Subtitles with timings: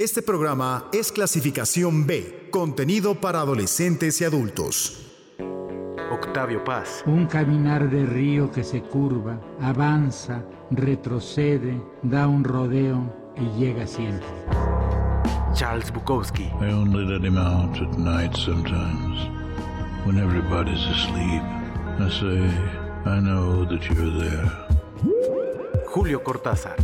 [0.00, 5.12] Este programa es clasificación B, contenido para adolescentes y adultos.
[6.10, 7.02] Octavio Paz.
[7.04, 14.26] Un caminar de río que se curva, avanza, retrocede, da un rodeo y llega siempre.
[15.52, 16.44] Charles Bukowski.
[16.62, 19.28] I only let him out at night sometimes,
[20.06, 21.42] when everybody's asleep.
[21.98, 22.50] I say,
[23.04, 24.69] I know that you're there.
[25.90, 26.76] Julio Cortázar.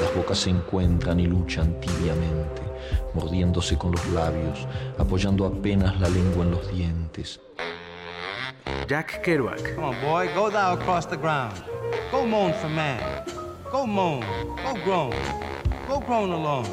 [0.00, 2.62] Las bocas se encuentran y luchan tibiamente,
[3.12, 4.66] mordiéndose con los labios,
[4.96, 7.40] apoyando apenas la lengua en los dientes.
[8.88, 9.74] Jack Kerouac.
[9.74, 11.62] Come on, boy, go thou across the ground.
[12.10, 13.24] Go moan for man.
[13.70, 14.24] Go moan.
[14.56, 15.12] Go groan.
[15.86, 16.66] Go groan alone.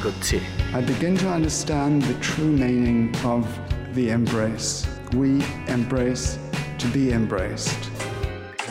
[0.00, 0.40] Coetzee.
[0.72, 3.46] I begin to understand the true meaning of
[3.94, 4.86] the embrace.
[5.12, 6.38] We embrace
[6.78, 7.97] to be embraced.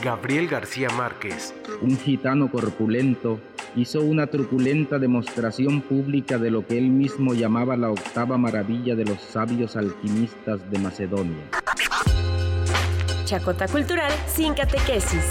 [0.07, 1.53] Gabriel García Márquez.
[1.81, 3.41] Un gitano corpulento
[3.75, 9.03] hizo una truculenta demostración pública de lo que él mismo llamaba la octava maravilla de
[9.03, 11.43] los sabios alquimistas de Macedonia.
[13.25, 15.25] Chacota Cultural sin catequesis.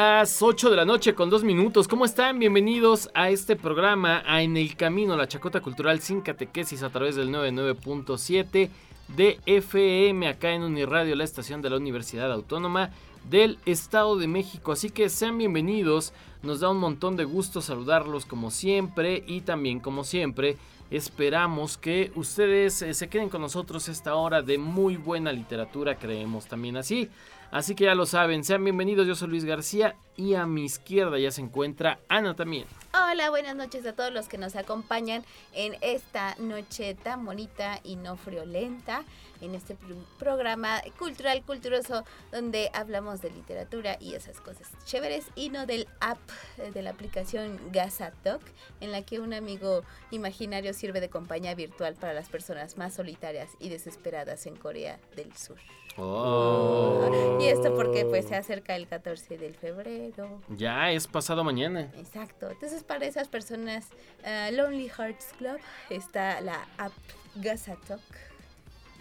[0.00, 1.88] Las 8 de la noche con dos minutos.
[1.88, 2.38] ¿Cómo están?
[2.38, 7.16] Bienvenidos a este programa, a En el Camino, la Chacota Cultural sin catequesis a través
[7.16, 8.70] del 99.7
[9.16, 12.90] de FM, acá en Uniradio, la estación de la Universidad Autónoma
[13.28, 14.70] del Estado de México.
[14.70, 16.12] Así que sean bienvenidos.
[16.44, 20.58] Nos da un montón de gusto saludarlos como siempre y también como siempre
[20.92, 26.46] esperamos que ustedes eh, se queden con nosotros esta hora de muy buena literatura, creemos
[26.46, 27.10] también así.
[27.50, 31.18] Así que ya lo saben, sean bienvenidos, yo soy Luis García y a mi izquierda
[31.18, 32.66] ya se encuentra Ana también.
[32.92, 37.96] Hola, buenas noches a todos los que nos acompañan en esta noche tan bonita y
[37.96, 39.02] no friolenta,
[39.40, 45.50] en este pro- programa cultural, culturoso, donde hablamos de literatura y esas cosas chéveres y
[45.50, 46.18] no del app,
[46.58, 48.42] eh, de la aplicación Gazatok,
[48.80, 53.50] en la que un amigo imaginario sirve de compañía virtual para las personas más solitarias
[53.58, 55.58] y desesperadas en Corea del Sur.
[56.00, 57.38] Oh.
[57.40, 60.40] Y esto porque pues se acerca el 14 de febrero.
[60.48, 61.90] Ya es pasado mañana.
[61.96, 62.48] Exacto.
[62.50, 63.86] Entonces, para esas personas,
[64.24, 65.58] ah, Lonely Hearts Club
[65.90, 66.92] está la app
[67.36, 68.00] Gazatok.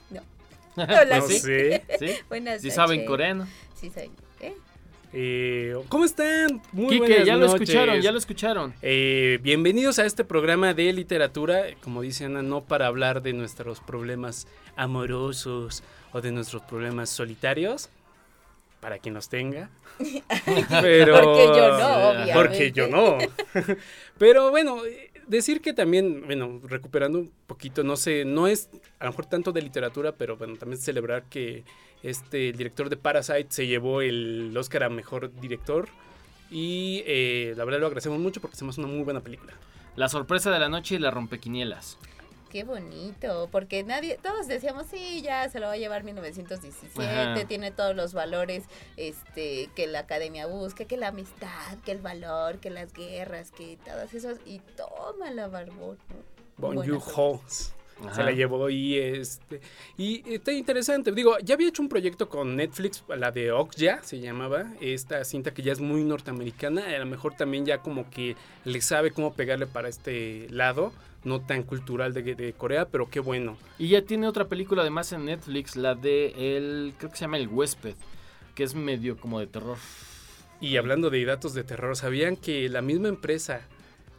[0.09, 0.21] No.
[0.75, 1.69] Hola, Pues sí.
[1.99, 2.11] ¿Sí?
[2.29, 3.09] Buenas Sí saben noches.
[3.09, 3.47] coreano.
[3.75, 4.11] Sí saben.
[4.41, 4.53] ¿eh?
[5.13, 6.61] Eh, ¿Cómo están?
[6.73, 8.73] Muy Quique, buenas ya lo escucharon, ya lo escucharon.
[8.81, 13.79] Eh, bienvenidos a este programa de literatura, como dice Ana, no para hablar de nuestros
[13.79, 15.81] problemas amorosos
[16.11, 17.89] o de nuestros problemas solitarios,
[18.81, 19.69] para quien los tenga.
[20.81, 22.33] Pero, Porque yo no, obviamente.
[22.33, 23.17] Porque yo no.
[24.19, 24.77] Pero bueno,
[25.27, 29.51] decir que también, bueno, recuperando un poquito, no sé, no es a lo mejor tanto
[29.51, 31.63] de literatura, pero bueno, también celebrar que
[32.03, 35.89] este, director de Parasite se llevó el Oscar a Mejor Director.
[36.49, 39.53] Y eh, la verdad lo agradecemos mucho porque hacemos una muy buena película.
[39.95, 41.97] La sorpresa de la noche y la rompequinielas.
[42.51, 47.45] Qué bonito, porque nadie, todos decíamos, sí, ya se lo va a llevar 1917, Ajá.
[47.45, 48.63] tiene todos los valores
[48.95, 53.77] este, que la academia busca, que la amistad, que el valor, que las guerras, que
[53.83, 56.37] todas esos, y toma la barbón, ¿no?
[56.57, 56.75] Bon
[58.13, 59.61] se la llevó y este
[59.97, 61.11] y está interesante.
[61.11, 65.53] Digo, ya había hecho un proyecto con Netflix, la de Okja se llamaba, esta cinta
[65.53, 69.33] que ya es muy norteamericana, a lo mejor también ya como que le sabe cómo
[69.33, 70.93] pegarle para este lado,
[71.23, 73.57] no tan cultural de, de Corea, pero qué bueno.
[73.77, 77.37] Y ya tiene otra película además en Netflix, la de el, creo que se llama
[77.37, 77.95] El Huésped,
[78.55, 79.77] que es medio como de terror.
[80.61, 83.61] Y hablando de datos de terror, ¿sabían que la misma empresa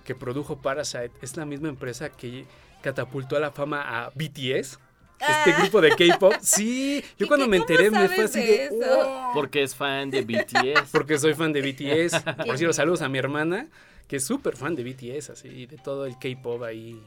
[0.04, 2.44] que produjo Parasite es la misma empresa que
[2.82, 4.78] catapultó a la fama a BTS?
[5.20, 5.56] Este Ah.
[5.62, 6.32] grupo de K-pop.
[6.42, 8.70] Sí, yo cuando me ¿Cómo enteré me fue así de?
[8.88, 9.32] "Oh".
[9.34, 10.90] Porque es fan de BTS.
[10.92, 12.20] Porque soy fan de BTS.
[12.46, 13.66] Por cierto, saludos a mi hermana,
[14.08, 17.00] que es súper fan de BTS, así, de todo el K-pop ahí.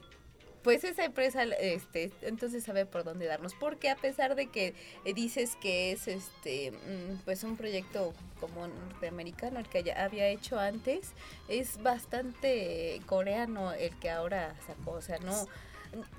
[0.63, 4.75] Pues esa empresa, este, entonces sabe por dónde darnos, porque a pesar de que
[5.15, 10.59] dices que es, este, mm, pues un proyecto como norteamericano el que ya había hecho
[10.59, 11.13] antes,
[11.49, 15.47] es bastante coreano el que ahora sacó, o sea, no,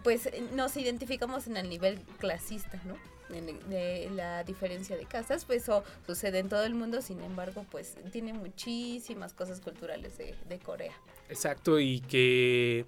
[0.03, 2.97] pues nos identificamos en el nivel clasista, ¿no?
[3.31, 7.97] De la diferencia de casas, pues eso sucede en todo el mundo, sin embargo, pues
[8.11, 10.93] tiene muchísimas cosas culturales de, de Corea.
[11.29, 12.85] Exacto, y que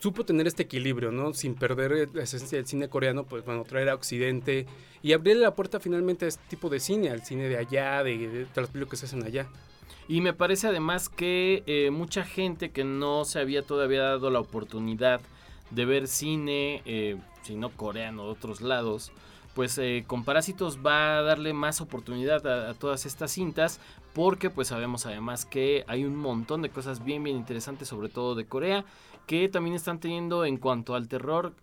[0.00, 1.34] supo tener este equilibrio, ¿no?
[1.34, 4.66] Sin perder la esencia del cine coreano, pues bueno, traer a Occidente
[5.02, 8.16] y abrirle la puerta finalmente a este tipo de cine, al cine de allá, de,
[8.16, 9.46] de, de las películas que se hacen allá.
[10.08, 14.40] Y me parece además que eh, mucha gente que no se había todavía dado la
[14.40, 15.20] oportunidad
[15.70, 19.12] de ver cine, eh, si no coreano, de otros lados,
[19.54, 23.80] pues eh, con Parásitos va a darle más oportunidad a, todas estas cintas
[24.12, 28.34] porque pues sabemos además que hay un montón de cosas bien bien interesantes sobre todo
[28.34, 28.84] de Corea
[29.26, 31.54] que también están teniendo en cuanto al terror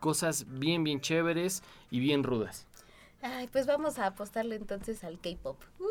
[0.00, 2.66] cosas bien bien chéveres y bien rudas.
[3.22, 5.56] Ay, pues vamos a apostarle entonces al K-pop.
[5.80, 5.84] Uh,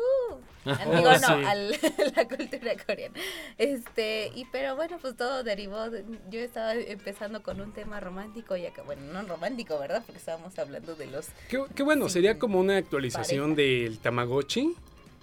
[0.64, 1.32] digo, no, sí.
[1.46, 3.14] al, a la cultura coreana.
[3.58, 5.90] Este, y pero bueno, pues todo derivó.
[5.90, 10.02] De, yo estaba empezando con un tema romántico y acá, bueno, no romántico, ¿verdad?
[10.04, 11.28] Porque estábamos hablando de los.
[11.48, 13.84] Qué, qué bueno, sería como una actualización pareja.
[13.84, 14.74] del Tamagotchi.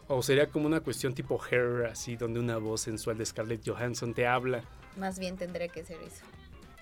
[0.09, 4.13] ¿O sería como una cuestión tipo Hair, así, donde una voz sensual de Scarlett Johansson
[4.13, 4.63] te habla?
[4.97, 6.25] Más bien tendría que ser eso.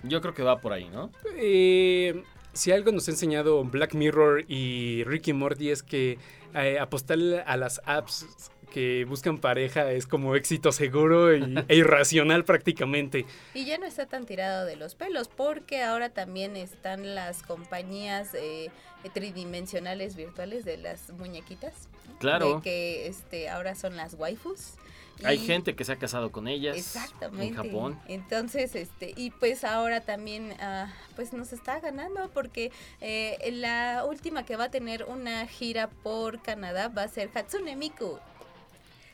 [0.02, 1.10] Yo creo que va por ahí, ¿no?
[1.36, 6.18] Eh, si algo nos ha enseñado Black Mirror y Ricky Morty es que
[6.54, 8.26] eh, apostarle a las apps
[8.72, 13.26] que buscan pareja es como éxito seguro y, e irracional prácticamente.
[13.54, 18.34] Y ya no está tan tirado de los pelos porque ahora también están las compañías
[18.34, 18.70] eh,
[19.12, 21.88] tridimensionales virtuales de las muñequitas.
[22.18, 22.56] Claro.
[22.56, 24.74] De que este, ahora son las waifus.
[25.24, 27.46] Hay gente que se ha casado con ellas Exactamente.
[27.46, 28.00] en Japón.
[28.08, 34.44] Entonces, este, y pues ahora también, uh, pues nos está ganando porque eh, la última
[34.44, 38.18] que va a tener una gira por Canadá va a ser Hatsune Miku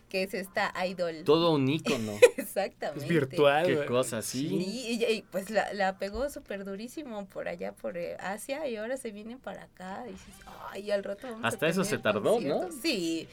[0.09, 1.23] que es esta idol.
[1.25, 2.13] Todo un ícono.
[2.37, 3.05] Exactamente.
[3.05, 3.67] Es virtual.
[3.67, 4.47] Qué cosa, sí.
[4.47, 8.77] Y, y, y pues la, la, pegó súper durísimo por allá, por eh, Asia, y
[8.77, 10.05] ahora se vienen para acá.
[10.09, 10.35] Y dices,
[10.71, 12.41] ay, al rato vamos Hasta a eso se tardó.
[12.41, 12.71] ¿no?
[12.73, 13.29] Sí.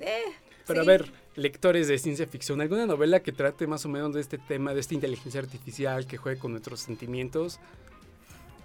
[0.00, 0.22] Eh,
[0.66, 0.88] Pero sí.
[0.88, 4.38] a ver, lectores de ciencia ficción, ¿alguna novela que trate más o menos de este
[4.38, 7.58] tema, de esta inteligencia artificial que juegue con nuestros sentimientos?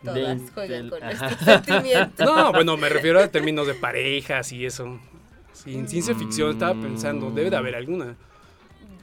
[0.03, 1.29] Todas de, juegan del, con ajá.
[1.29, 2.25] nuestros sentimientos.
[2.25, 4.99] No, bueno, me refiero a términos de parejas y eso.
[5.53, 8.15] Sí, en ciencia ficción estaba pensando, debe de haber alguna.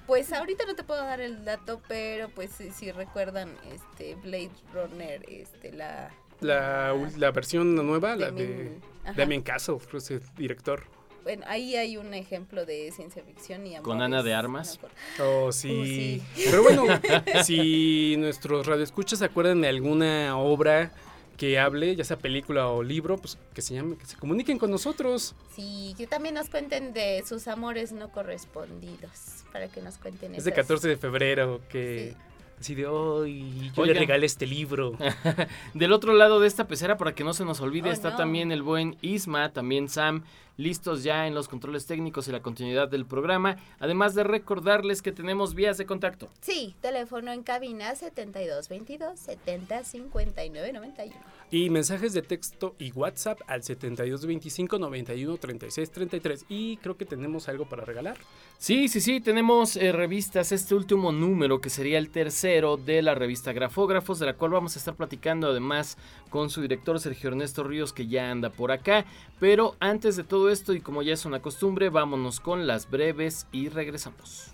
[0.07, 4.51] Pues ahorita no te puedo dar el dato, pero pues si, si recuerdan este Blade
[4.73, 8.79] Runner, este la la, la versión nueva, la de
[9.17, 10.85] Damien Castle, ese director.
[11.25, 14.79] Bueno, ahí hay un ejemplo de ciencia ficción y Con Ana de Armas.
[15.19, 15.71] Oh, sí.
[15.71, 16.23] Uh, sí.
[16.45, 16.85] Pero bueno,
[17.45, 20.93] si nuestros radioescuchas se acuerdan de alguna obra
[21.39, 24.71] que hable, ya sea película o libro, pues que se llame, que se comuniquen con
[24.71, 25.35] nosotros.
[25.57, 30.45] Sí, que también nos cuenten de sus amores no correspondidos, para que nos cuenten Es
[30.45, 32.13] de 14 de febrero, que...
[32.13, 32.34] Sí.
[32.65, 33.93] Así de hoy, yo Oigan.
[33.93, 34.97] le regalé este libro.
[35.75, 38.17] Del otro lado de esta pecera, para que no se nos olvide, Oh, está no.
[38.17, 40.25] también el buen Isma, también Sam,
[40.57, 43.57] listos ya en los controles técnicos y la continuidad del programa.
[43.81, 46.31] Además de recordarles que tenemos vías de contacto.
[46.41, 51.34] Sí, teléfono en cabina 7222 705991.
[51.55, 56.47] Y mensajes de texto y WhatsApp al 7225 91 36 33.
[56.49, 58.17] Y creo que tenemos algo para regalar.
[58.59, 63.15] Sí, sí, sí, tenemos eh, revistas, este último número que sería el tercero de la
[63.15, 65.97] revista Grafógrafos, de la cual vamos a estar platicando además
[66.29, 69.05] con su director Sergio Ernesto Ríos, que ya anda por acá.
[69.39, 73.47] Pero antes de todo esto, y como ya es una costumbre, vámonos con las breves
[73.53, 74.51] y regresamos.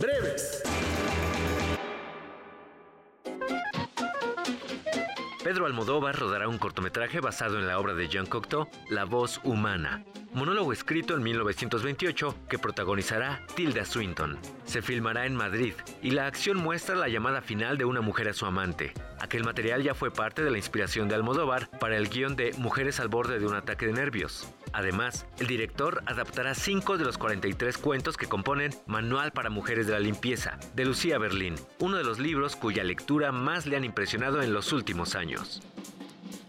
[0.00, 0.62] Breves.
[5.44, 10.02] Pedro Almodóvar rodará un cortometraje basado en la obra de Jean Cocteau, La voz humana,
[10.32, 14.38] monólogo escrito en 1928 que protagonizará Tilda Swinton.
[14.64, 18.32] Se filmará en Madrid y la acción muestra la llamada final de una mujer a
[18.32, 18.94] su amante.
[19.20, 23.00] Aquel material ya fue parte de la inspiración de Almodóvar para el guion de Mujeres
[23.00, 24.48] al borde de un ataque de nervios.
[24.72, 29.92] Además, el director adaptará cinco de los 43 cuentos que componen Manual para Mujeres de
[29.92, 34.42] la Limpieza, de Lucía Berlín, uno de los libros cuya lectura más le han impresionado
[34.42, 35.60] en los últimos años.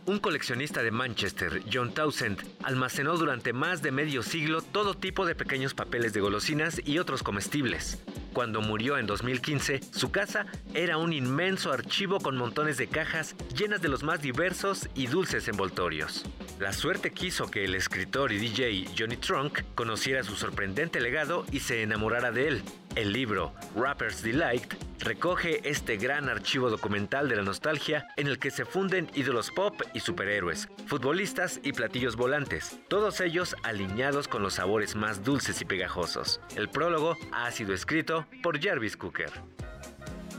[0.06, 5.36] Un coleccionista de Manchester, John Townsend, almacenó durante más de medio siglo todo tipo de
[5.36, 8.02] pequeños papeles de golosinas y otros comestibles.
[8.34, 13.82] Cuando murió en 2015, su casa era un inmenso archivo con montones de cajas llenas
[13.82, 16.26] de los más diversos y dulces envoltorios.
[16.60, 21.60] La suerte quiso que el escritor y DJ Johnny Trunk conociera su sorprendente legado y
[21.60, 22.64] se enamorara de él.
[22.96, 28.52] El libro Rapper's Delight recoge este gran archivo documental de la nostalgia en el que
[28.52, 34.56] se funden ídolos pop y superhéroes, futbolistas y platillos volantes, todos ellos alineados con los
[34.56, 36.42] sabores más dulces y pegajosos.
[36.56, 39.32] El prólogo ha sido escrito por Jarvis Cooker.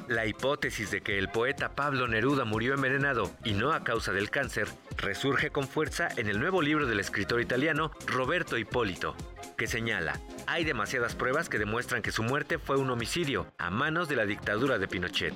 [0.09, 4.31] La hipótesis de que el poeta Pablo Neruda murió envenenado y no a causa del
[4.31, 9.15] cáncer resurge con fuerza en el nuevo libro del escritor italiano Roberto Hipólito,
[9.57, 14.09] que señala, hay demasiadas pruebas que demuestran que su muerte fue un homicidio a manos
[14.09, 15.35] de la dictadura de Pinochet.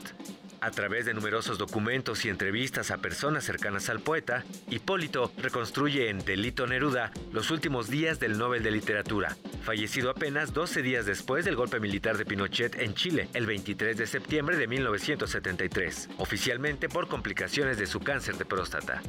[0.61, 6.25] A través de numerosos documentos y entrevistas a personas cercanas al poeta, Hipólito reconstruye en
[6.25, 11.57] Delito Neruda los últimos días del Nobel de Literatura, fallecido apenas 12 días después del
[11.57, 17.79] golpe militar de Pinochet en Chile, el 23 de septiembre de 1973, oficialmente por complicaciones
[17.79, 19.03] de su cáncer de próstata.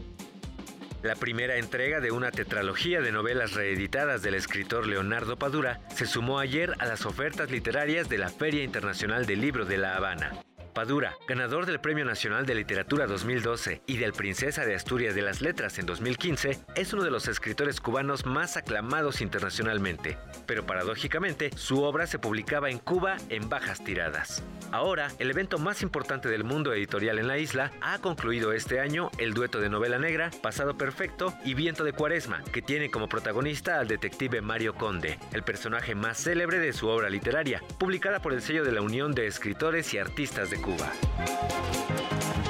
[1.07, 6.37] La primera entrega de una tetralogía de novelas reeditadas del escritor Leonardo Padura se sumó
[6.37, 10.33] ayer a las ofertas literarias de la Feria Internacional del Libro de La Habana.
[10.77, 15.41] Padura, ganador del Premio Nacional de Literatura 2012 y del Princesa de Asturias de las
[15.41, 20.19] Letras en 2015, es uno de los escritores cubanos más aclamados internacionalmente.
[20.45, 24.43] Pero paradójicamente, su obra se publicaba en Cuba en bajas tiradas.
[24.71, 29.09] Ahora, el evento más importante del mundo editorial en la isla ha concluido este año
[29.17, 33.79] el dueto de novela negra Pasado Perfecto y Viento de Cuaresma, que tiene como protagonista
[33.79, 38.43] al detective Mario Conde, el personaje más célebre de su obra literaria, publicada por el
[38.43, 40.66] sello de la Unión de Escritores y Artistas de Cuba.
[40.67, 42.46] 故啊。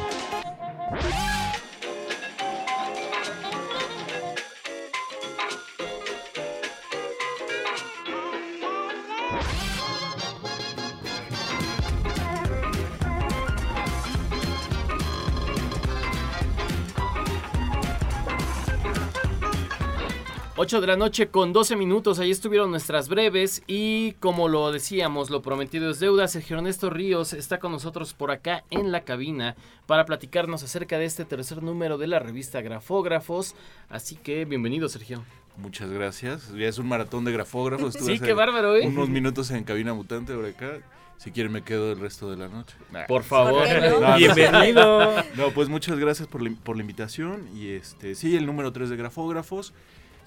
[20.60, 25.30] 8 de la noche con 12 minutos, ahí estuvieron nuestras breves y como lo decíamos,
[25.30, 29.56] lo prometido es deuda, Sergio Ernesto Ríos está con nosotros por acá en la cabina
[29.86, 33.54] para platicarnos acerca de este tercer número de la revista Grafógrafos,
[33.88, 35.24] así que bienvenido Sergio.
[35.58, 37.96] Muchas gracias, ya es un maratón de grafógrafos.
[37.96, 38.88] Estuve sí, qué bárbaro, ¿eh?
[38.88, 40.80] Unos minutos en cabina mutante por acá.
[41.18, 42.76] Si quieren me quedo el resto de la noche.
[43.08, 43.68] Por favor,
[44.02, 45.24] no, bienvenido.
[45.36, 48.90] No, pues muchas gracias por la, por la invitación y este, sí, el número 3
[48.90, 49.74] de grafógrafos.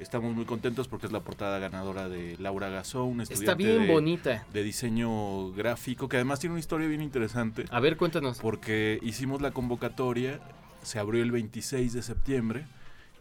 [0.01, 3.87] Estamos muy contentos porque es la portada ganadora de Laura Gasó, un estudiante Está bien
[3.87, 4.47] de, bonita.
[4.51, 7.67] de diseño gráfico, que además tiene una historia bien interesante.
[7.71, 8.39] A ver, cuéntanos.
[8.39, 10.41] Porque hicimos la convocatoria,
[10.83, 12.67] se abrió el 26 de septiembre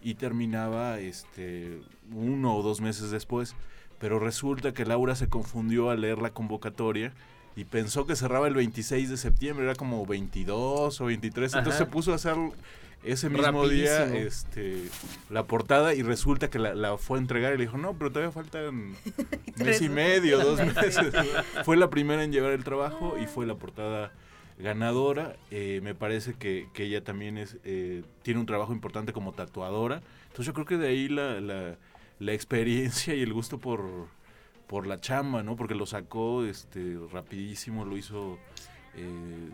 [0.01, 1.81] y terminaba este
[2.13, 3.55] uno o dos meses después.
[3.99, 7.11] Pero resulta que Laura se confundió al leer la convocatoria
[7.57, 11.85] y pensó que cerraba el 26 de septiembre, era como 22 o 23, entonces se
[11.85, 12.37] puso a hacer
[13.03, 14.83] ese mismo día este
[15.29, 18.11] la portada y resulta que la, la fue a entregar y le dijo, no, pero
[18.11, 18.95] todavía faltan
[19.57, 21.13] mes y medio, dos meses.
[21.63, 24.11] fue la primera en llevar el trabajo y fue la portada
[24.57, 25.35] ganadora.
[25.51, 30.01] Eh, me parece que, que ella también es eh, tiene un trabajo importante como tatuadora.
[30.27, 31.77] Entonces yo creo que de ahí la, la,
[32.19, 33.81] la experiencia y el gusto por,
[34.67, 35.55] por la chamba, ¿no?
[35.55, 38.37] Porque lo sacó este rapidísimo, lo hizo
[38.95, 39.49] eh,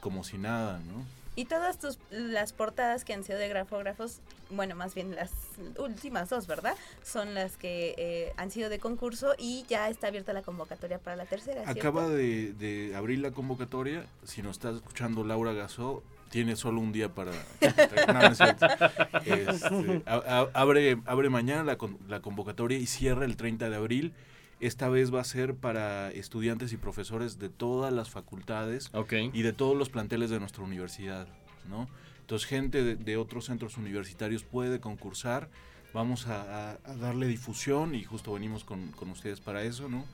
[0.00, 1.19] como si nada, ¿no?
[1.36, 4.20] Y todas tus, las portadas que han sido de grafógrafos,
[4.50, 5.30] bueno, más bien las
[5.78, 6.74] últimas dos, ¿verdad?
[7.04, 11.16] Son las que eh, han sido de concurso y ya está abierta la convocatoria para
[11.16, 11.62] la tercera.
[11.62, 11.80] ¿cierto?
[11.80, 14.04] Acaba de, de abrir la convocatoria.
[14.24, 17.32] Si nos está escuchando Laura Gasó, tiene solo un día para...
[17.32, 18.66] No, no es cierto.
[19.24, 20.14] Este, a-
[20.54, 24.12] a- abre, abre mañana la, con- la convocatoria y cierra el 30 de abril.
[24.60, 28.90] Esta vez va a ser para estudiantes y profesores de todas las facultades
[29.32, 31.26] y de todos los planteles de nuestra universidad,
[31.68, 31.88] ¿no?
[32.20, 35.48] Entonces gente de, de otros centros universitarios puede concursar.
[35.94, 40.04] Vamos a, darle difusión y justo venimos con, con ustedes para eso, ¿no?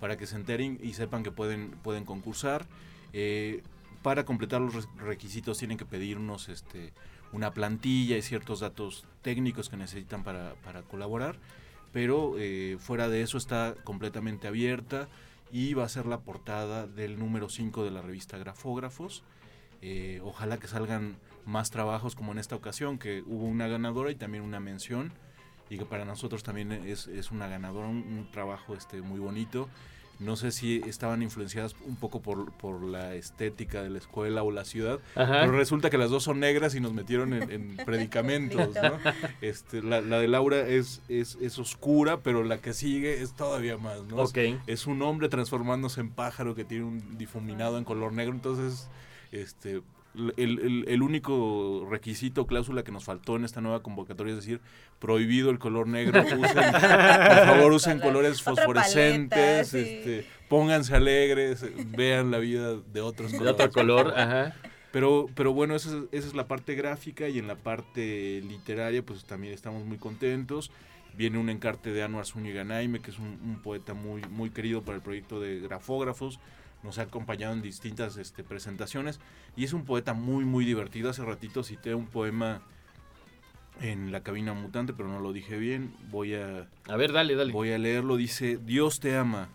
[0.00, 2.64] Para que se enteren y sepan que pueden, pueden concursar.
[3.12, 3.62] Eh,
[4.02, 6.92] para completar los requisitos tienen que pedirnos este,
[7.32, 11.36] una plantilla y ciertos datos técnicos que necesitan para, para colaborar
[11.96, 15.08] pero eh, fuera de eso está completamente abierta
[15.50, 19.24] y va a ser la portada del número 5 de la revista Grafógrafos.
[19.80, 24.14] Eh, ojalá que salgan más trabajos como en esta ocasión, que hubo una ganadora y
[24.14, 25.10] también una mención,
[25.70, 29.70] y que para nosotros también es, una ganadora, un, un trabajo este, muy bonito.
[30.18, 34.50] No sé si estaban influenciadas un poco por, por la estética de la escuela o
[34.50, 35.40] la ciudad, Ajá.
[35.40, 38.98] pero resulta que las dos son negras y nos metieron en, en predicamentos, ¿no?
[39.42, 43.76] Este, la, la de Laura es, es, es oscura, pero la que sigue es todavía
[43.76, 44.22] más, ¿no?
[44.22, 44.38] Es- Ok.
[44.66, 48.88] Es, un hombre transformándose en pájaro que tiene un difuminado en color negro, entonces,
[49.32, 49.82] este...
[50.36, 54.60] El, el- el único requisito, cláusula que nos faltó en esta nueva convocatoria es decir,
[54.98, 56.20] prohibido el color negro.
[56.24, 59.78] Usen, por favor, usen colores fosforescentes, paleta, sí.
[59.78, 61.64] este, pónganse alegres,
[61.96, 63.54] vean la vida de otros De colores.
[63.60, 64.54] otro color, ajá.
[64.92, 69.02] Pero, pero bueno, esa es, esa es la parte gráfica y en la parte literaria
[69.04, 70.70] pues también estamos muy contentos.
[71.14, 74.82] Viene un encarte de Anwar Zúñiga Naime, que es un, un poeta muy, muy querido
[74.82, 76.40] para el proyecto de grafógrafos.
[76.82, 79.20] Nos ha acompañado en distintas este, presentaciones
[79.56, 81.10] y es un poeta muy, muy divertido.
[81.10, 82.62] Hace ratito cité un poema
[83.80, 85.94] en la cabina mutante, pero no lo dije bien.
[86.10, 86.68] Voy a...
[86.88, 87.52] A ver, dale, dale.
[87.52, 88.16] Voy a leerlo.
[88.16, 89.48] Dice, Dios te ama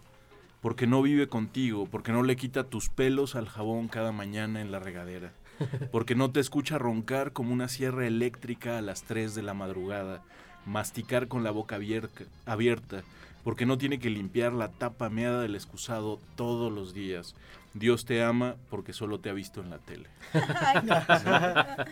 [0.61, 4.71] porque no vive contigo, porque no le quita tus pelos al jabón cada mañana en
[4.71, 5.33] la regadera,
[5.91, 10.23] porque no te escucha roncar como una sierra eléctrica a las 3 de la madrugada,
[10.65, 13.03] masticar con la boca abierta, abierta
[13.43, 17.35] porque no tiene que limpiar la tapa meada del excusado todos los días.
[17.73, 20.07] Dios te ama porque solo te ha visto en la tele.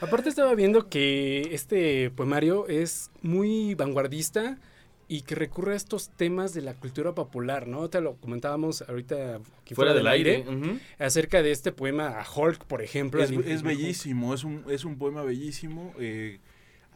[0.00, 4.58] Aparte estaba viendo que este poemario es muy vanguardista
[5.08, 7.88] y que recurre a estos temas de la cultura popular, ¿no?
[7.88, 10.44] Te lo comentábamos ahorita aquí fuera, del aire,
[10.98, 13.22] acerca de este poema a Hulk, por ejemplo.
[13.22, 16.38] Es, bellísimo, es un, es un poema bellísimo, eh,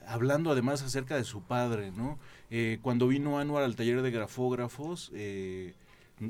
[0.07, 2.19] hablando además acerca de su padre, ¿no?
[2.51, 5.75] Eh, cuando vino Anuar al taller de grafógrafos, eh,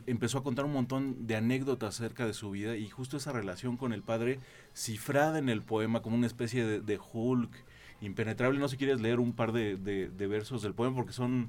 [0.07, 3.77] empezó a contar un montón de anécdotas acerca de su vida y justo esa relación
[3.77, 4.39] con el padre
[4.75, 7.51] cifrada en el poema como una especie de, Hulk
[8.01, 8.59] impenetrable.
[8.59, 11.49] No sé si quieres leer un par de, de versos del poema porque son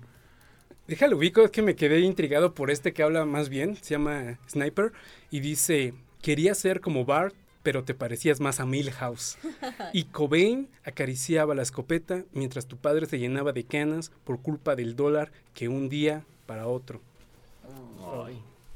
[0.90, 4.40] Déjalo ubico, es que me quedé intrigado por este que habla más bien, se llama
[4.50, 4.92] Sniper,
[5.30, 9.38] y dice, quería ser como Bart, pero te parecías más a Milhouse.
[9.94, 14.96] Y Cobain acariciaba la escopeta mientras tu padre se llenaba de canas por culpa del
[14.96, 17.02] dólar que un día para otro.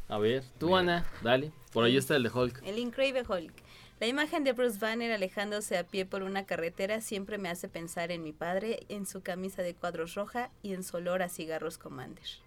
[0.07, 1.51] A ver, tú Ana, dale.
[1.71, 2.61] Por ahí está el de Hulk.
[2.63, 3.53] El increíble Hulk.
[3.99, 8.11] La imagen de Bruce Banner alejándose a pie por una carretera siempre me hace pensar
[8.11, 11.77] en mi padre, en su camisa de cuadros roja y en su olor a cigarros
[11.77, 12.42] Commander.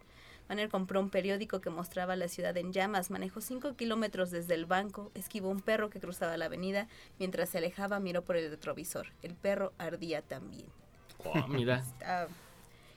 [0.48, 4.66] Banner compró un periódico que mostraba la ciudad en llamas, manejó cinco kilómetros desde el
[4.66, 6.88] banco, esquivó un perro que cruzaba la avenida,
[7.18, 9.08] mientras se alejaba miró por el retrovisor.
[9.22, 10.66] El perro ardía también.
[11.24, 11.82] Oh, mira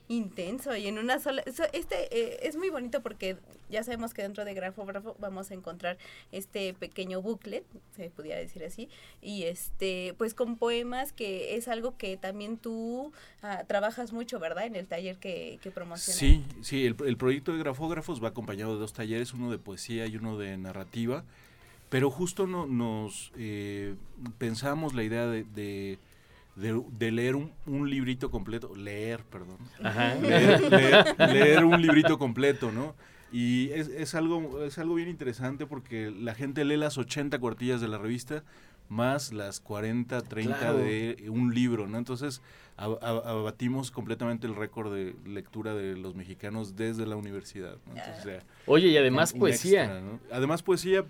[0.09, 1.43] intenso y en una sola...
[1.71, 3.37] Este eh, es muy bonito porque
[3.69, 5.97] ya sabemos que dentro de Grafógrafo vamos a encontrar
[6.31, 7.63] este pequeño booklet,
[7.95, 8.89] se pudiera decir así,
[9.21, 13.13] y este, pues con poemas que es algo que también tú
[13.43, 14.65] ah, trabajas mucho, ¿verdad?
[14.65, 16.19] En el taller que, que promocionas.
[16.19, 20.07] Sí, sí, el, el proyecto de Grafógrafos va acompañado de dos talleres, uno de poesía
[20.07, 21.23] y uno de narrativa,
[21.89, 23.95] pero justo no, nos eh,
[24.37, 25.99] pensamos la idea de de,
[26.59, 29.57] leer un, librito completo, leer, perdón,
[31.19, 32.95] Leer, un librito completo, ¿no?
[33.31, 37.79] Y es, es, algo, es algo bien interesante porque la gente lee las 80 cuartillas
[37.79, 38.43] de la revista
[38.89, 41.97] más las 40, 30 de un libro, ¿no?
[41.97, 42.41] Entonces
[42.75, 47.77] abatimos completamente el récord de lectura de los mexicanos desde la universidad.
[48.65, 50.01] Oye, y además poesía.
[50.31, 51.05] Además poesía,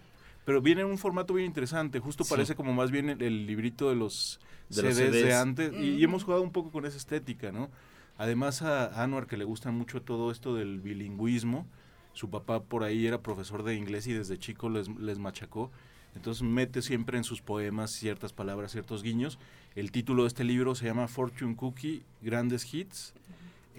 [0.49, 3.95] pero viene en un formato bien interesante, justo parece como más bien el librito de
[3.95, 5.71] los de CDs, de antes.
[5.79, 7.69] y, hemos jugado un poco con esa estética, ¿no?
[8.17, 11.67] Además a Anwar, que le gusta mucho todo esto del bilingüismo,
[12.13, 15.69] su papá por ahí era profesor de inglés y desde chico les, les machacó.
[16.15, 19.37] Entonces mete siempre en sus poemas ciertas palabras, ciertos guiños.
[19.75, 23.13] El título de este libro se llama Fortune Cookie, Grandes Hits.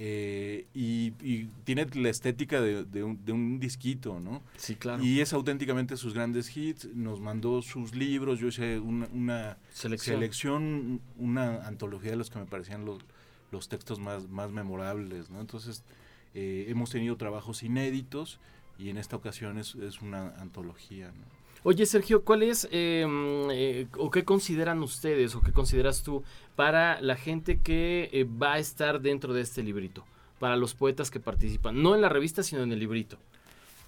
[0.02, 1.10] Eh, y,
[1.64, 4.40] tiene la estética de, un, disquito, ¿no?
[4.56, 5.04] Sí, claro.
[5.04, 6.88] Y es auténticamente sus grandes hits.
[6.94, 11.02] Nos mandó sus libros, yo hice una, selección.
[11.18, 13.00] una antología de los que me parecían los,
[13.52, 15.38] los textos más, más memorables, ¿no?
[15.38, 15.84] Entonces,
[16.32, 18.40] eh, hemos tenido trabajos inéditos
[18.78, 21.39] y en esta ocasión es, es una antología, ¿no?
[21.62, 26.22] Oye, Sergio, ¿cuál es em, eh, o qué consideran ustedes o qué consideras tú
[26.56, 30.06] para la gente que eh, va a estar dentro de este librito?
[30.38, 33.18] Para los poetas que participan, no en la revista, sino en el librito.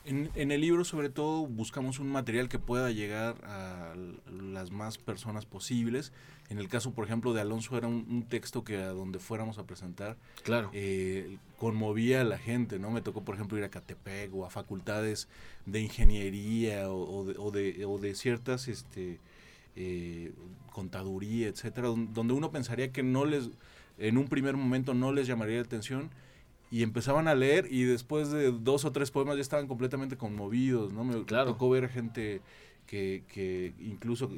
[0.05, 3.95] En, el libro sobre todo buscamos un material que pueda llegar a
[4.31, 6.13] las más personas posibles.
[6.49, 9.65] En el caso, por ejemplo, de Alonso era un, texto que a donde fuéramos a
[9.65, 10.71] presentar claro.
[10.73, 12.91] Eh, conmovía a la gente, ¿no?
[12.91, 15.29] Me tocó, por ejemplo, ir a Catepec o a facultades
[15.67, 19.21] de ingeniería o, de, o de, ciertas este,
[19.77, 20.33] eh,
[20.73, 23.51] contaduría, etcétera, donde uno pensaría que no les,
[23.99, 26.11] en un primer momento no les llamaría la atención
[26.73, 30.91] y empezaban a leer y después de dos o tres poemas ya estaban completamente conmovidos,
[30.95, 31.05] ¿no?
[31.05, 32.41] Me tocó ver gente
[32.87, 34.31] que, que incluso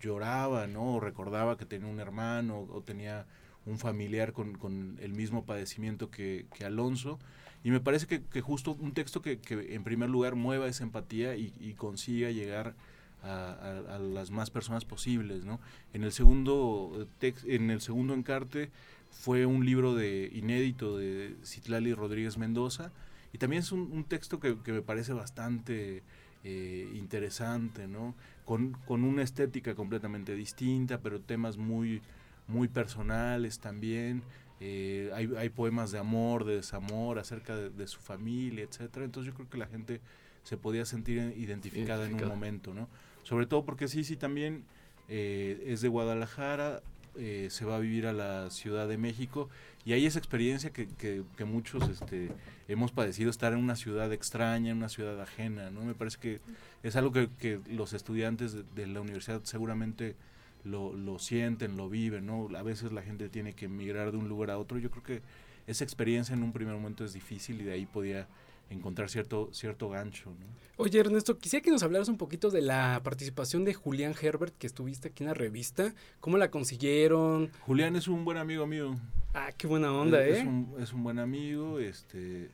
[0.00, 0.94] lloraba, ¿no?
[0.94, 3.26] O recordaba que tenía un hermano o tenía
[3.66, 7.18] un familiar con, con el mismo padecimiento que, que, Alonso.
[7.64, 10.84] Y me parece que, que justo un texto que, que, en primer lugar mueva esa
[10.84, 12.76] empatía y, y consiga llegar
[13.24, 15.58] a, a, las más personas posibles, ¿no?
[15.92, 18.70] En el segundo, en el segundo encarte
[19.10, 22.92] fue un libro de inédito de Citlali Rodríguez Mendoza
[23.32, 26.02] y también es un, texto que, me parece bastante
[26.42, 28.14] eh, interesante, ¿no?
[28.44, 32.02] Con, una estética completamente distinta, pero temas muy,
[32.48, 34.22] muy personales también.
[34.58, 39.04] Eh, hay, hay, poemas de amor, de desamor, acerca de, su familia, etcétera.
[39.04, 40.00] Entonces yo creo que la gente
[40.42, 42.34] se podía sentir identificada en un Identificada.
[42.34, 42.88] momento, ¿no?
[43.22, 44.64] Sobre todo porque sí, sí, también
[45.08, 46.82] eh, es de Guadalajara,
[47.16, 49.48] eh, se va a vivir a la Ciudad de México
[49.84, 52.30] y hay esa experiencia que, que, muchos este,
[52.68, 55.82] hemos padecido, estar en una ciudad extraña, en una ciudad ajena, ¿no?
[55.82, 56.40] Me parece que
[56.82, 60.16] es algo que, que los estudiantes de, de la universidad seguramente
[60.64, 62.48] lo, lo sienten, lo viven, ¿no?
[62.56, 64.78] A veces la gente tiene que emigrar de un lugar a otro.
[64.78, 65.22] Yo creo que
[65.66, 68.26] esa experiencia en un primer momento es difícil y de ahí podía
[68.70, 70.46] encontrar cierto, cierto gancho, ¿no?
[70.76, 74.66] Oye, Ernesto, quisiera que nos hablaras un poquito de la participación de Julián Herbert, que
[74.66, 75.92] estuviste aquí en la revista.
[76.20, 77.50] ¿Cómo la consiguieron?
[77.60, 78.96] Julián es un buen amigo mío.
[79.34, 80.40] Ah, qué buena onda, es, ¿eh?
[80.40, 82.48] Es un, es un buen amigo, este...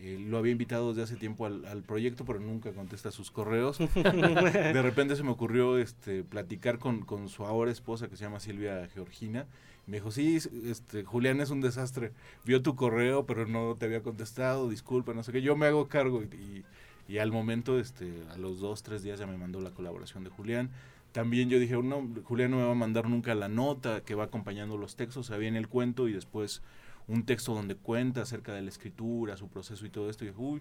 [0.00, 3.78] eh, lo había invitado desde hace tiempo al, al proyecto, pero nunca contesta sus correos.
[3.94, 8.40] de repente se me ocurrió este, platicar con, con su ahora esposa, que se llama
[8.40, 9.46] Silvia Georgina.
[9.88, 12.12] Me dijo, sí, este, Julián es un desastre.
[12.44, 15.40] Vio tu correo, pero no te había contestado, disculpa, no sé qué.
[15.40, 16.22] Yo me hago cargo.
[16.22, 16.64] Y,
[17.08, 20.30] y al momento, este, a los dos, tres días ya me mandó la colaboración de
[20.30, 20.70] Julián.
[21.12, 24.24] También yo dije, no, Julián no me va a mandar nunca la nota que va
[24.24, 25.30] acompañando los textos.
[25.30, 26.60] O sea, el cuento y después
[27.06, 30.24] un texto donde cuenta acerca de la escritura, su proceso y todo esto.
[30.24, 30.60] Y dije, uy,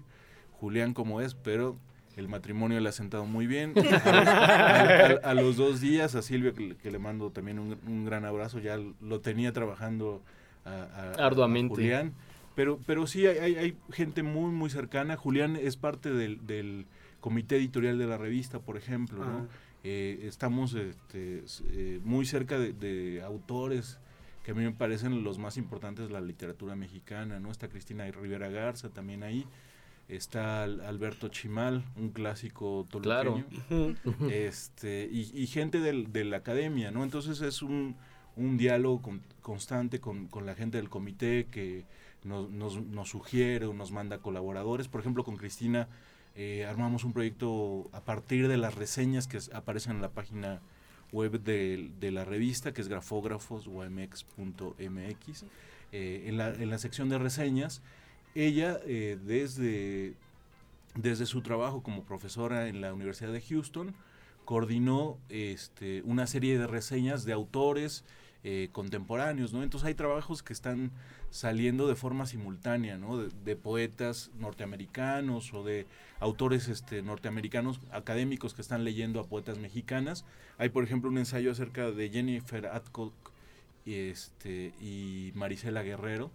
[0.54, 1.76] Julián como es, pero
[2.18, 3.74] el matrimonio le ha sentado muy bien.
[3.78, 7.60] A, a- a- a los dos días, a Silvia, que, le- que le mando también
[7.60, 10.22] un, un gran abrazo, ya lo tenía trabajando
[10.66, 11.76] a, a- a Arduamente.
[11.76, 12.14] Julián.
[12.56, 15.16] Pero, pero sí, hay, hay- hay gente muy, muy cercana.
[15.16, 16.86] Julián es parte del, del
[17.22, 19.38] comité editorial de la revista, por ejemplo, ¿no?
[19.40, 19.46] Ah.
[19.84, 24.00] Eh, estamos este, eh, muy cerca de, de autores
[24.44, 27.52] que a mí me parecen los más importantes de la literatura mexicana, ¿no?
[27.52, 29.46] Está Cristina Rivera Garza también ahí,
[30.10, 33.44] está Al- Alberto Chimal, un clásico Claro.
[33.70, 37.04] toluqueño, este, y, y gente del- de la academia, ¿no?
[37.04, 37.96] Entonces es un,
[38.36, 41.86] un diálogo con- constante con, con la gente del comité que
[42.24, 44.88] nos, nos, nos sugiere o nos manda colaboradores.
[44.88, 45.88] Por ejemplo, con Cristina
[46.36, 50.62] eh, armamos un proyecto a partir de las reseñas que aparecen en la página
[51.12, 54.26] web de, de la revista, que es grafógrafos.mx.
[55.94, 57.82] Eh, en, la, en la sección de reseñas,
[58.46, 60.14] ella eh, desde,
[60.96, 63.96] desde su trabajo como profesora en la Universidad de Houston,
[64.46, 68.06] coordinó este, una serie de reseñas de autores
[68.44, 69.62] eh, contemporáneos, ¿no?
[69.62, 70.92] Entonces hay trabajos que están
[71.32, 73.18] saliendo de forma simultánea, ¿no?
[73.18, 75.86] De, poetas norteamericanos o de
[76.20, 80.24] autores este, norteamericanos académicos que están leyendo a poetas mexicanas.
[80.58, 83.14] Hay, por ejemplo, un ensayo acerca de Jennifer Adcock
[83.86, 86.32] este, y Marisela Guerrero,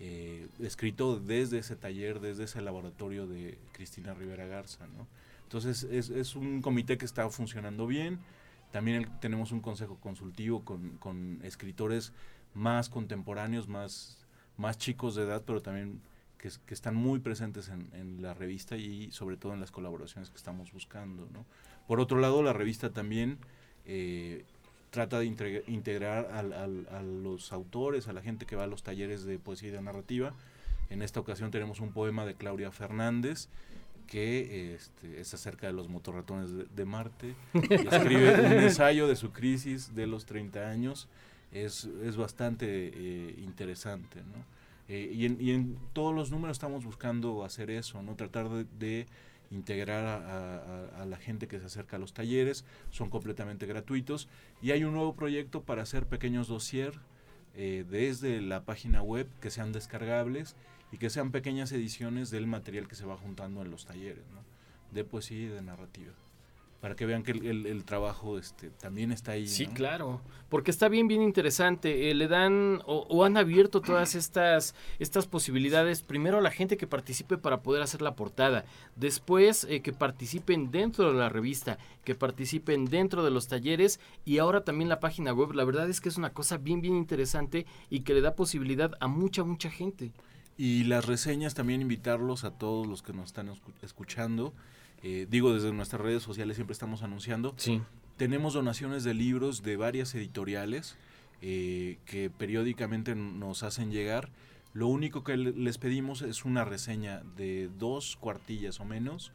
[0.00, 5.06] eh, escrito desde ese taller, desde ese laboratorio de Cristina Rivera Garza, ¿no?
[5.44, 8.18] Entonces es, es un comité que está funcionando bien.
[8.72, 12.12] También tenemos un consejo consultivo con, con escritores
[12.52, 16.00] más contemporáneos, más, más chicos de edad, pero también
[16.36, 19.70] que, es- que están muy presentes en, en la revista y sobre todo en las
[19.70, 21.28] colaboraciones que estamos buscando.
[21.32, 21.46] ¿no?
[21.86, 23.38] Por otro lado, la revista también
[23.86, 24.44] eh,
[24.96, 25.26] trata de
[25.66, 29.38] integrar al- al- a los autores, a la gente que va a los talleres de
[29.38, 30.32] poesía y de narrativa.
[30.88, 33.48] En esta ocasión tenemos un poema de Claudia Fernández
[34.06, 37.34] que este, es acerca de los motorratones de, de Marte.
[37.52, 41.08] Escribe un ensayo de su crisis de los 30 años.
[41.52, 44.44] Es, es bastante eh, interesante, ¿no?
[44.88, 48.14] Eh, y, en, y en todos los números estamos buscando hacer eso, ¿no?
[48.14, 49.06] Tratar de, de
[49.50, 54.28] integrar a, la gente que se acerca a los talleres, son completamente gratuitos.
[54.62, 56.94] Y hay un nuevo proyecto para hacer pequeños dossier
[57.54, 60.56] eh, desde la página web que sean descargables
[60.92, 64.24] y que sean pequeñas ediciones del material que se va juntando en los talleres,
[64.92, 66.12] de poesía y de narrativa.
[66.80, 69.48] Para que vean que el, el- el trabajo este, también está ahí.
[69.48, 69.72] Sí, ¿no?
[69.74, 72.10] claro, porque está bien, bien interesante.
[72.10, 76.76] Eh, le dan o, o han abierto todas estas, estas posibilidades, primero a la gente
[76.76, 81.78] que participe para poder hacer la portada, después eh, que participen dentro de la revista,
[82.04, 85.52] que participen dentro de los talleres y ahora también la página web.
[85.52, 88.92] La verdad es que es una cosa bien, bien interesante y que le da posibilidad
[89.00, 90.12] a mucha, mucha gente.
[90.58, 94.52] Y las reseñas también invitarlos a todos los que nos están escu- escuchando.
[95.02, 97.54] Eh, digo, desde nuestras redes sociales siempre estamos anunciando.
[97.56, 97.80] Sí.
[98.16, 100.96] Tenemos donaciones de libros de varias editoriales
[101.42, 104.30] eh, que periódicamente nos hacen llegar.
[104.72, 109.32] Lo único que le- les pedimos es una reseña de dos cuartillas o menos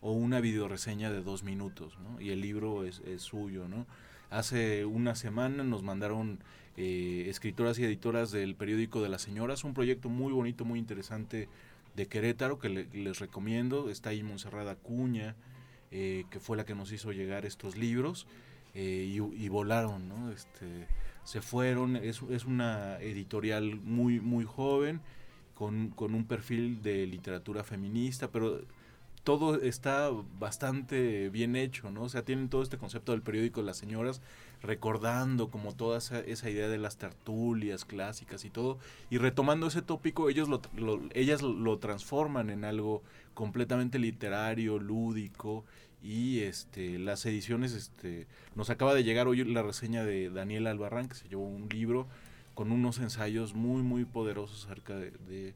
[0.00, 2.20] o una videoreseña de dos minutos, ¿no?
[2.20, 3.86] Y el libro es, es suyo, ¿no?
[4.30, 6.38] Hace una semana nos mandaron
[6.76, 11.48] eh, escritoras y editoras del periódico de las señoras, un proyecto muy bonito, muy interesante
[11.96, 13.90] de Querétaro que le- les recomiendo.
[13.90, 15.34] Está ahí Monserrat Acuña,
[15.90, 18.26] eh, que fue la que nos hizo llegar estos libros
[18.74, 20.30] eh, y, y volaron, ¿no?
[20.32, 20.86] Este,
[21.24, 25.00] se fueron, es, es una editorial muy, muy joven,
[25.54, 28.62] con, con un perfil de literatura feminista, pero
[29.22, 32.02] todo está bastante bien hecho, ¿no?
[32.04, 34.20] O sea, tienen todo este concepto del periódico de las señoras,
[34.62, 38.78] recordando como toda esa, esa idea de las tertulias clásicas y todo,
[39.10, 43.02] y retomando ese tópico, ellos lo, lo- ellas lo transforman en algo
[43.34, 45.64] completamente literario, lúdico,
[46.02, 51.08] y este las ediciones, este nos acaba de llegar hoy la reseña de Daniel Albarrán,
[51.08, 52.08] que se llevó un libro
[52.54, 55.54] con unos ensayos muy, muy poderosos acerca de, de,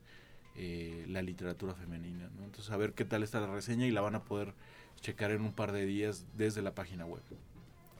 [0.57, 2.31] eh, la literatura femenina.
[2.38, 2.45] ¿no?
[2.45, 4.55] Entonces, a ver qué tal está la reseña y la van a poder
[5.01, 7.23] checar en un par de días desde la página web.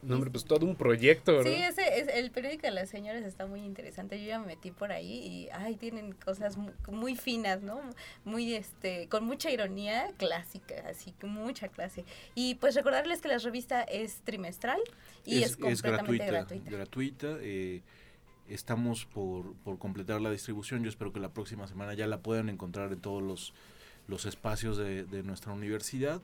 [0.03, 1.51] No, hombre, pues todo un proyecto, ¿verdad?
[1.51, 4.21] Sí, ese, es, el periódico de las señoras está muy interesante.
[4.21, 7.81] Yo ya me metí por ahí y ay, tienen cosas mu- muy, finas, ¿no?
[8.25, 12.05] Muy este, con mucha ironía clásica, así que mucha clase.
[12.35, 14.81] Y pues recordarles que la revista es trimestral
[15.25, 16.71] y es, completamente gratuita.
[16.71, 17.81] gratuita, eh,
[18.49, 20.85] estamos por, por completar la distribución.
[20.85, 23.55] Yo espero que la próxima semana ya la puedan encontrar en todos los,
[24.07, 26.21] los espacios de, de nuestra universidad.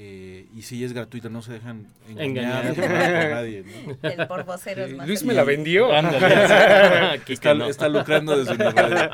[0.00, 2.74] Eh, y si es gratuita, no se dejan engañar, Engañar.
[2.76, 3.64] por, nadie.
[3.64, 3.96] ¿no?
[4.08, 5.92] El por voceros más Luis me la vendió.
[5.92, 7.20] Ándale.
[7.26, 7.66] está, no.
[7.66, 9.10] está lucrando desde mi radio.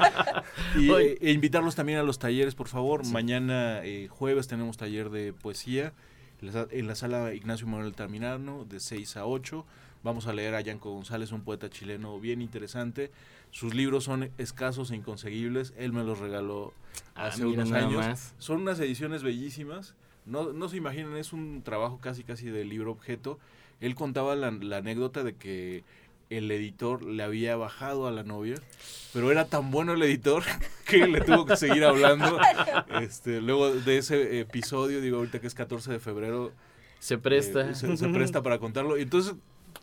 [0.77, 3.07] Y eh, e invitarlos también a los talleres, por favor.
[3.07, 5.95] Mañana eh, jueves tenemos taller de poesía
[6.43, 9.65] en la, la sala Ignacio Manuel Altamirano de 6 a 8.
[10.03, 13.11] Vamos a leer a Yanko González, un poeta chileno bien interesante.
[13.51, 15.73] Sus libros son escasos e inconseguibles.
[15.79, 16.75] Él me los regaló
[17.15, 17.95] Ah, hace unos años.
[17.95, 18.35] más.
[18.39, 19.95] Son unas ediciones bellísimas.
[20.27, 23.39] No, no se imaginan, es un trabajo casi casi de libro objeto.
[23.81, 25.85] Él contaba la, la anécdota de que
[26.31, 28.55] el editor le había bajado a la novia,
[29.13, 30.43] pero era tan bueno el editor
[30.87, 32.39] que le tuvo que seguir hablando.
[33.03, 36.53] Este, luego de ese episodio, digo ahorita que es 14 de febrero,
[37.01, 37.69] Se presta.
[37.71, 38.97] eh, se, se presta para contarlo.
[38.99, 39.35] Y entonces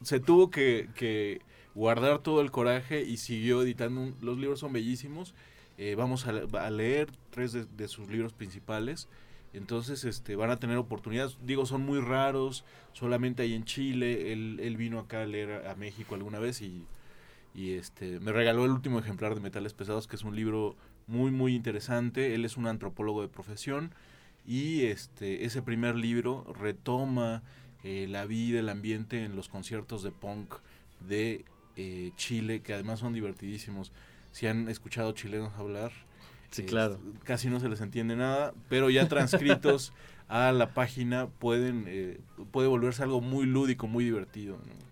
[0.01, 1.41] se tuvo que, que
[1.75, 4.01] guardar todo el coraje y siguió editando.
[4.01, 5.33] un- los libros son bellísimos.
[5.77, 9.07] Eh, vamos a, le- a leer tres de, de sus libros principales.
[9.53, 11.37] Entonces este, van a tener oportunidades.
[11.43, 12.63] Digo, son muy raros.
[12.93, 14.31] Solamente hay en Chile.
[14.31, 16.85] Él, él vino acá a leer a, México alguna vez y,
[17.53, 20.75] y este, me regaló el último ejemplar de Metales Pesados, que es un libro
[21.07, 22.33] muy, muy interesante.
[22.33, 23.93] Él es un antropólogo de profesión
[24.45, 27.43] y este, ese primer libro retoma
[27.83, 30.55] eh, la vida, el ambiente en los conciertos de punk
[31.07, 33.91] de eh, Chile, que además son divertidísimos.
[34.31, 35.91] Si han escuchado chilenos hablar,
[36.51, 36.99] Sí, eh, claro.
[37.23, 39.93] casi no se les entiende nada, pero ya transcritos
[40.27, 42.19] a la página pueden eh,
[42.51, 44.57] puede volverse algo muy lúdico, muy divertido.
[44.57, 44.91] ¿no?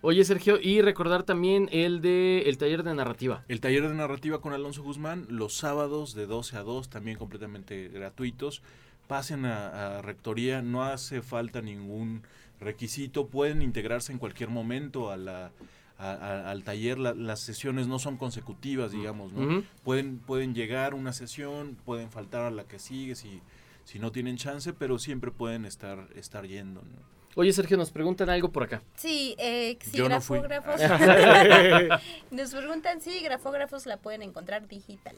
[0.00, 3.44] Oye, Sergio, y recordar también el de el taller de narrativa.
[3.48, 7.88] El taller de narrativa con Alonso Guzmán, los sábados de 12 a 2, también completamente
[7.88, 8.62] gratuitos.
[9.08, 12.22] Pasen a, a Rectoría, no hace falta ningún
[12.60, 15.50] requisito, pueden integrarse en cualquier momento a la,
[15.98, 16.98] a- a- al taller.
[16.98, 19.42] La- las sesiones no son consecutivas, digamos, ¿no?
[19.46, 19.64] Ujú.
[19.84, 23.40] pueden, pueden llegar una sesión, pueden faltar a la que sigue si,
[23.84, 27.18] si no tienen chance, pero siempre pueden estar, estar yendo, ¿no?
[27.34, 28.82] Oye, Sergio, nos preguntan algo por acá.
[28.96, 30.40] Sí, eh, si Yo no fui.
[30.40, 30.80] grafógrafos.
[32.32, 35.14] Nos preguntan si grafógrafos la pueden encontrar digital.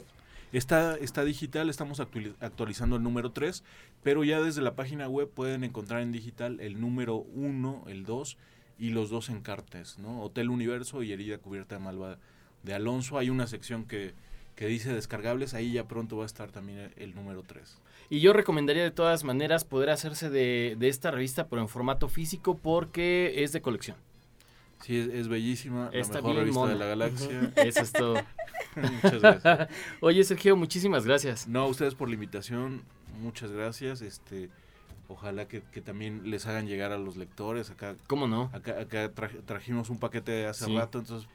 [0.52, 3.62] Está, está digital, estamos actuali- actualizando el número 3,
[4.02, 8.36] pero ya desde la página web pueden encontrar en digital el número 1, el 2
[8.80, 10.22] y los dos encartes, ¿no?
[10.22, 12.18] Hotel Universo y Herida Cubierta de Malva
[12.62, 13.18] de Alonso.
[13.18, 14.14] Hay una sección que,
[14.56, 17.78] que dice descargables, ahí ya pronto va a estar también el, número 3.
[18.08, 22.08] Y yo recomendaría de todas maneras poder hacerse de, de esta revista, pero en formato
[22.08, 23.98] físico, porque es de colección.
[24.82, 26.72] Sí, es, es bellísima, Está la mejor bien revista mona.
[26.72, 27.52] de la galaxia.
[27.56, 28.14] Eso es todo.
[28.76, 29.68] Muchas gracias.
[30.00, 31.46] Oye, Sergio, muchísimas gracias.
[31.46, 32.82] No, a ustedes por la invitación,
[33.20, 34.00] muchas gracias.
[34.00, 34.48] Este,
[35.10, 37.70] ojalá que, que también les hagan llegar a los lectores.
[37.70, 38.50] Acá, ¿Cómo no?
[38.52, 40.76] Acá, acá traj- trajimos un paquete hace Sí.
[40.76, 41.28] rato, entonces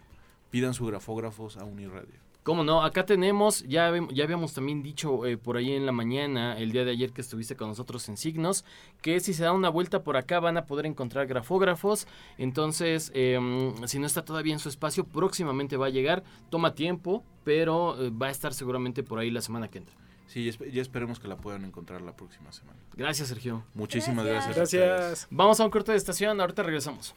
[0.49, 2.23] pidan su grafógrafos a Uniradio.
[2.43, 2.83] ¿Cómo no?
[2.83, 6.85] Acá tenemos, ya, ya habíamos también dicho eh, por ahí en la mañana, el día
[6.85, 8.63] de ayer que estuviste con nosotros en Signos,
[9.01, 12.07] que si se dan una vuelta por acá van a poder encontrar grafógrafos.
[12.37, 16.23] Entonces, em, si no está todavía en su espacio, próximamente va a llegar.
[16.51, 19.95] Toma tiempo, pero eh, va a estar seguramente por ahí la semana que entra.
[20.27, 22.79] Sí, ya esperemos que la puedan encontrar la próxima semana.
[22.93, 23.63] Gracias, Sergio.
[23.73, 24.57] Muchísimas gracias.
[24.57, 25.27] a ustedes.
[25.29, 27.13] Vamos a un corte de estación, ahorita regresamos.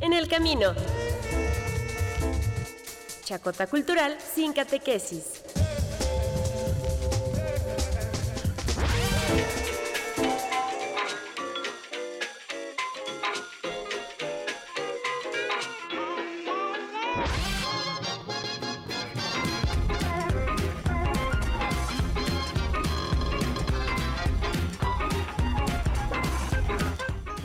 [0.00, 0.74] En el camino.
[3.24, 5.53] Chacota Cultural sin catequesis.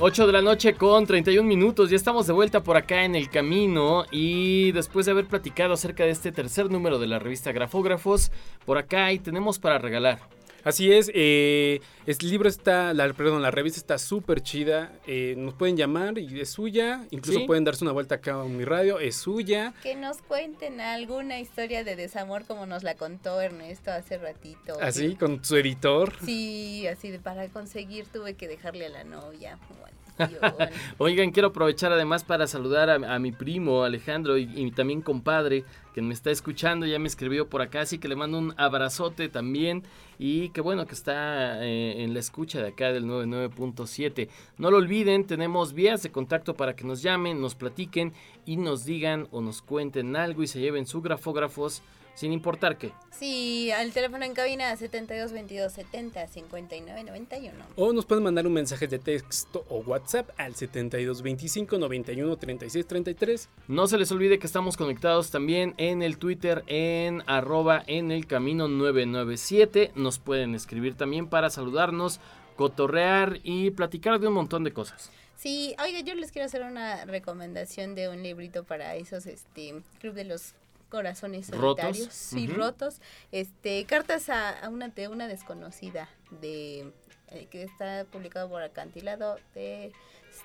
[0.01, 3.29] 8 de la noche con 31 minutos, ya estamos de vuelta por acá en el
[3.29, 8.31] camino y después de haber platicado acerca de este tercer número de la revista Grafógrafos,
[8.65, 10.38] por acá y tenemos para regalar.
[10.63, 14.91] Así es, eh, el libro está, la, perdón, la revista está súper chida.
[15.07, 17.05] eh, nos pueden llamar y es suya.
[17.11, 17.45] Incluso Sí.
[17.45, 19.73] pueden darse una vuelta acá a mi radio, es suya.
[19.83, 24.77] Que nos cuenten alguna historia de desamor como nos la contó Ernesto hace ratito.
[24.81, 26.13] Así, con su editor.
[26.25, 29.57] Sí, así de para conseguir tuve que dejarle a la novia.
[29.57, 29.98] Maldición.
[30.97, 36.01] Oigan, quiero aprovechar además para saludar a, mi primo Alejandro y, y también compadre, que
[36.01, 39.83] me está escuchando, ya me escribió por acá, así que le mando un abrazote también
[40.17, 44.27] y qué bueno que está eh, en la escucha de acá del 99.7.
[44.57, 48.13] No lo olviden, tenemos vías de contacto para que nos llamen, nos platiquen
[48.45, 51.81] y nos digan o nos cuenten algo y se lleven sus grafógrafos
[52.19, 52.91] sin importar qué.
[53.17, 57.55] Sí, al teléfono en cabina 72 22 70 59 91.
[57.77, 62.85] O nos pueden mandar un mensaje de texto o WhatsApp al 72 25 91 36
[62.85, 63.49] 33.
[63.69, 68.27] No se les olvide que estamos conectados también en el Twitter en arroba en el
[68.27, 69.93] camino 997.
[69.95, 72.19] Nos pueden escribir también para saludarnos,
[72.57, 75.09] cotorrear y platicar de un montón de cosas.
[75.37, 80.13] Sí, oiga, yo les quiero hacer una recomendación de un librito para esos, este, Club
[80.13, 80.53] de los
[80.89, 81.85] Corazones Rotos.
[81.85, 82.13] Solitarios.
[82.13, 82.57] Sí, Ujú.
[82.57, 83.01] rotos.
[83.31, 86.09] Este, cartas a, a una, de una desconocida
[86.41, 86.91] de,
[87.29, 89.91] eh, que está publicado por Acantilado de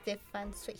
[0.01, 0.79] Stefan Zweig.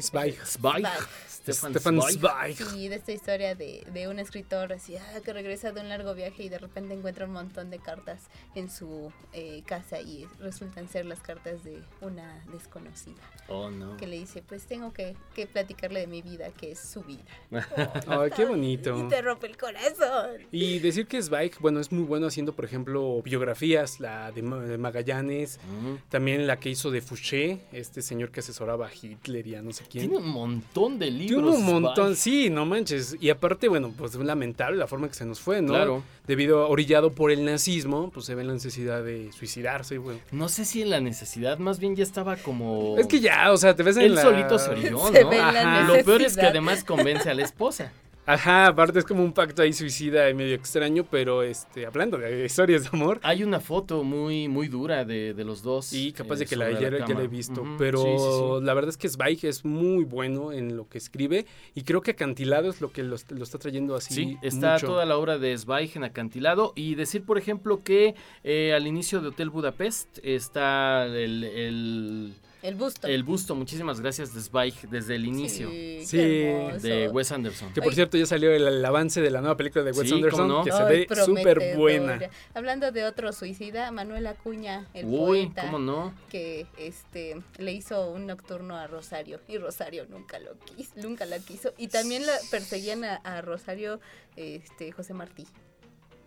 [0.00, 0.36] Zweig.
[0.44, 0.86] Zweig.
[1.28, 2.56] Stefan Stefan Zweig.
[2.56, 6.12] Sí, de esta historia de, de un escritor así, ah, que regresa de un largo
[6.12, 8.18] viaje y de repente encuentra un montón de cartas
[8.56, 13.22] en su eh, casa y resultan ser las cartas de una desconocida.
[13.48, 13.96] Oh, no.
[13.96, 17.22] Que le dice, pues tengo que, que platicarle de mi vida, que es su vida.
[18.08, 18.98] Ay, qué bonito.
[18.98, 20.40] Y te rompe el corazón.
[20.50, 24.58] Y decir que Zweig, bueno, es muy bueno haciendo, por ejemplo, biografías, la de, Ma-
[24.64, 25.60] de Magallanes,
[26.08, 29.72] también la que hizo de Fouché, este señor que asesoraba a Hitler y a no
[29.72, 30.08] sé quién.
[30.08, 31.54] Tiene un montón de libros.
[31.56, 33.16] Tiene un montón, sí, no manches.
[33.20, 35.72] Y aparte, bueno, pues es lamentable la forma que se nos fue, ¿no?
[35.72, 36.02] Claro.
[36.26, 40.18] Debido a orillado por el nazismo, pues se ve la necesidad de suicidarse, güey.
[40.32, 42.96] No sé si en la necesidad, más bien ya estaba como...
[42.98, 44.22] Es que ya, o sea, te ves en Él la...
[44.22, 45.30] solito se orilló, Se ¿no?
[45.30, 45.82] ve en la Ajá.
[45.96, 47.92] Lo peor es que además convence a la esposa.
[48.26, 52.44] Ajá, aparte es como un pacto ahí suicida y medio extraño, pero este, hablando de
[52.44, 53.20] historias de amor.
[53.22, 55.86] Hay una foto muy, muy dura de, de los dos.
[55.86, 58.64] Sí, capaz eh, de que la, ya, ya la he visto, pero sí, sí, sí.
[58.66, 62.10] la verdad es que Zweig es muy bueno en lo que escribe y creo que
[62.12, 64.86] Acantilado es lo que lo, lo está trayendo así Sí, está mucho.
[64.88, 69.20] toda la obra de Zweig en acantilado y decir, por ejemplo, que eh, al inicio
[69.20, 72.34] de Hotel Budapest está el, el,
[72.66, 73.06] El busto.
[73.06, 75.68] el busto, muchísimas gracias, de desde el inicio
[76.04, 77.72] Sí, de Wes Anderson.
[77.72, 80.14] Que por cierto ya salió el, el avance de la nueva película de Wes Sí,
[80.14, 82.18] Anderson, que se Ay, ve súper buena.
[82.54, 85.62] Hablando de otro suicida, Manuel Acuña, el Uy, poeta.
[85.62, 86.12] ¿cómo no?
[86.28, 91.38] que este le hizo un nocturno a Rosario y Rosario nunca lo quiso, nunca la
[91.38, 94.00] quiso y también la perseguían a, a Rosario
[94.34, 95.46] este José Martí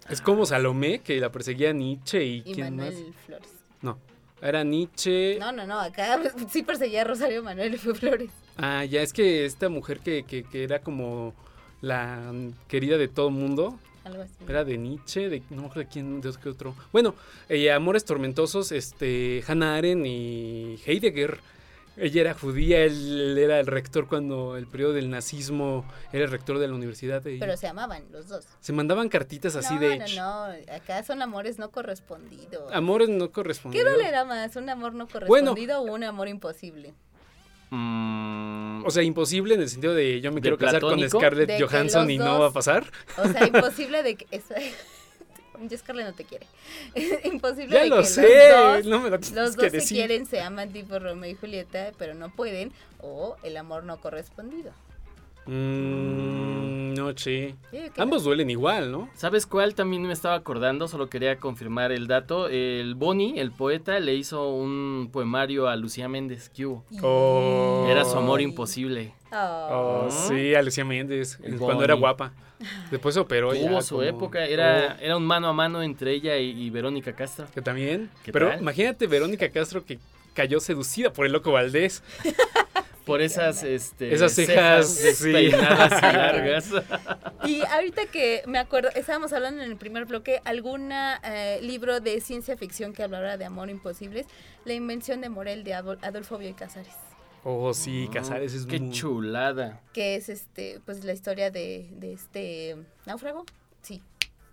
[0.10, 3.16] Es como Salomé, que la perseguía Nietzsche y, y quién Manuel más.
[3.26, 3.50] Flores.
[3.82, 4.00] No,
[4.42, 5.38] era Nietzsche.
[5.40, 8.32] No, no, no, acá sí perseguía a Rosario Manuel Flores.
[8.58, 11.34] Ah, ya es que esta mujer que, que, que era como
[11.82, 12.32] la
[12.68, 13.80] querida de todo mundo.
[14.04, 14.34] Algo así.
[14.48, 16.76] Era de Nietzsche, de no me acuerdo de quién, de qué otro.
[16.92, 17.16] Bueno,
[17.48, 21.40] eh, Amores Tormentosos, este, Hannah Arendt y Heidegger.
[21.98, 26.58] Ella era judía, él era el rector cuando el periodo del nazismo era el rector
[26.60, 27.22] de la universidad.
[27.24, 28.46] Pero se amaban los dos.
[28.62, 32.72] se mandaban cartitas así no, de no, no, acá son amores no correspondidos.
[32.74, 33.92] amores no ¿Qué correspondidos.
[33.92, 35.28] dolerá más, un amor no Bueno.
[35.28, 36.94] correspondido o un amor imposible?
[37.72, 41.08] Mm, O sea, imposible en el sentido de yo me ¿De quiero casar con?
[41.10, 42.86] Scarlett De Johansson y no va a pasar.
[43.18, 44.42] O sea, imposible de que...
[45.68, 46.46] Ya Scarlett no te quiere.
[47.26, 49.78] imposible Ya de lo que sé, los dos, no me lo tienes los que se
[49.78, 49.98] decir.
[49.98, 52.72] quieren, se aman tipo Romeo y Julieta, pero no pueden.
[53.02, 54.72] O el amor no correspondido.
[55.46, 57.56] Mm, no, sí.
[57.98, 59.10] Ambos duelen igual, ¿no?
[59.16, 59.74] ¿Sabes cuál?
[59.76, 62.48] También me estaba acordando, solo quería confirmar el dato.
[62.50, 66.50] El Boni, el poeta, le hizo un poemario a Lucía Méndez.
[66.50, 66.84] ¿Qué hubo?
[67.02, 67.86] Oh.
[67.90, 69.14] Era su amor imposible.
[69.32, 70.12] Oh, Oh.
[70.12, 72.34] sí, a Lucía Méndez, El cuando era guapa.
[72.92, 73.68] Después se operó ya.
[73.68, 76.70] Tuvo su como- época, era, Oh, era un mano a mano entre ella y, y
[76.70, 77.48] Verónica Castro.
[77.54, 78.10] que también.
[78.24, 78.60] ¿Qué Pero tal?
[78.62, 79.98] imagínate Verónica Castro que
[80.34, 82.04] cayó seducida por el loco Valdés.
[83.06, 85.30] Por esas, este, Esas cejas, sí.
[85.32, 86.70] y largas.
[87.44, 90.92] Y ahorita que me acuerdo, estábamos hablando en el primer bloque, algún
[91.62, 94.28] libro de ciencia ficción que hablara de amor imposibles,
[94.64, 96.94] La invención de Morel de Adol- Adolfo Bioy Casares.
[97.44, 98.92] Oh, sí, Ah, Casares es Qué muy...
[98.92, 99.82] chulada.
[99.94, 102.76] que es este pues la historia de, de este
[103.06, 103.46] náufrago
[103.82, 104.02] sí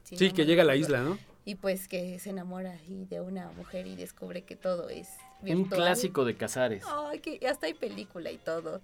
[0.05, 1.19] Sí, no que llega a la isla, ¿no?
[1.45, 5.09] y pues que se enamora ahí de una mujer y descubre que todo es
[5.43, 5.81] Un virtual.
[5.83, 6.85] clásico de Casares.
[6.89, 8.81] Ay, que hasta hay película y todo.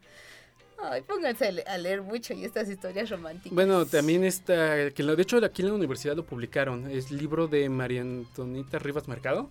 [0.79, 3.55] Ay, pónganse a le- a leer mucho y estas historias románticas.
[3.55, 7.47] Bueno, también está, que lo, de hecho aquí en la universidad lo publicaron, es libro
[7.47, 9.49] de María Antonita Rivas Mercado,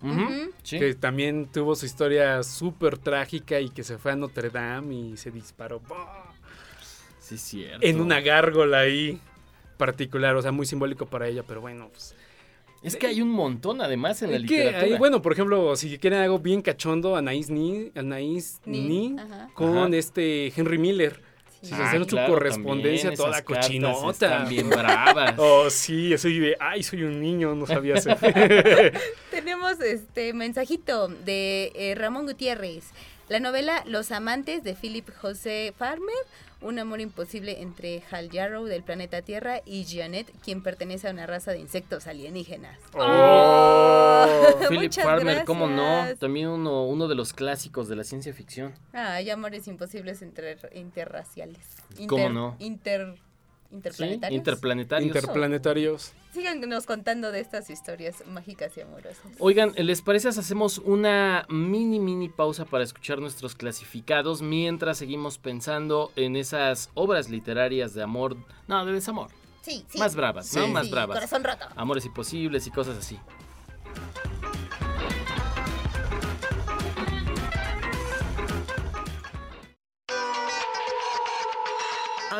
[0.62, 0.78] sí.
[0.78, 5.16] que también tuvo su historia súper trágica y que se fue a Notre Dame y
[5.16, 6.32] se disparó ¡bah!
[7.20, 7.86] Sí, cierto.
[7.86, 9.18] en una gárgola ahí
[9.78, 12.14] particular, o sea, muy simbólico para ella, pero bueno, pues...
[12.82, 14.80] Es que hay un montón además en la literatura.
[14.82, 18.80] hay, bueno, por ejemplo, si quieren algo bien cachondo, Anaís Ni, Anaís Ni,
[19.10, 19.50] Ni, ajá.
[19.54, 19.96] con Ajá.
[19.96, 21.20] este Henry Miller.
[21.60, 24.10] Si se Ah, hacen su claro, correspondencia también, toda cochinota.
[24.10, 25.34] están bien bravas.
[25.38, 28.18] Oh, sí, soy de, ay, soy un niño, no sabía hacer.
[29.30, 32.86] Tenemos este mensajito de eh, Ramón Gutiérrez.
[33.28, 36.16] La novela Los amantes de Philip José Farmer,
[36.62, 41.26] un amor imposible entre Hal Jarrow del planeta Tierra y Janet, quien pertenece a una
[41.26, 42.78] raza de insectos alienígenas.
[42.94, 44.26] Oh,
[44.68, 46.04] Philip Muchas Farmer, ¿cómo no?
[46.18, 48.74] También uno, uno de los clásicos de la ciencia ficción.
[48.92, 51.66] Ah, hay amores imposibles entre interraciales.
[52.06, 52.56] ¿Cómo Inter- no?
[52.58, 53.14] Inter,
[53.72, 54.38] Sí, interplanetarios.
[54.38, 55.06] interplanetarios.
[55.06, 56.12] Interplanetarios.
[56.32, 59.32] Síganos contando de estas historias mágicas y amorosas.
[59.38, 65.38] Oigan, ¿les parece si hacemos una mini, mini pausa para escuchar nuestros clasificados mientras seguimos
[65.38, 68.36] pensando en esas obras literarias de amor,
[68.68, 69.30] no, de desamor?
[69.62, 69.98] Sí, sí.
[69.98, 70.68] Más bravas, ¿no?
[70.68, 71.16] Más sí, bravas.
[71.16, 71.66] corazón roto.
[71.76, 73.18] Amores imposibles y cosas así.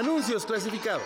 [0.02, 1.04] Anuncios clasificados.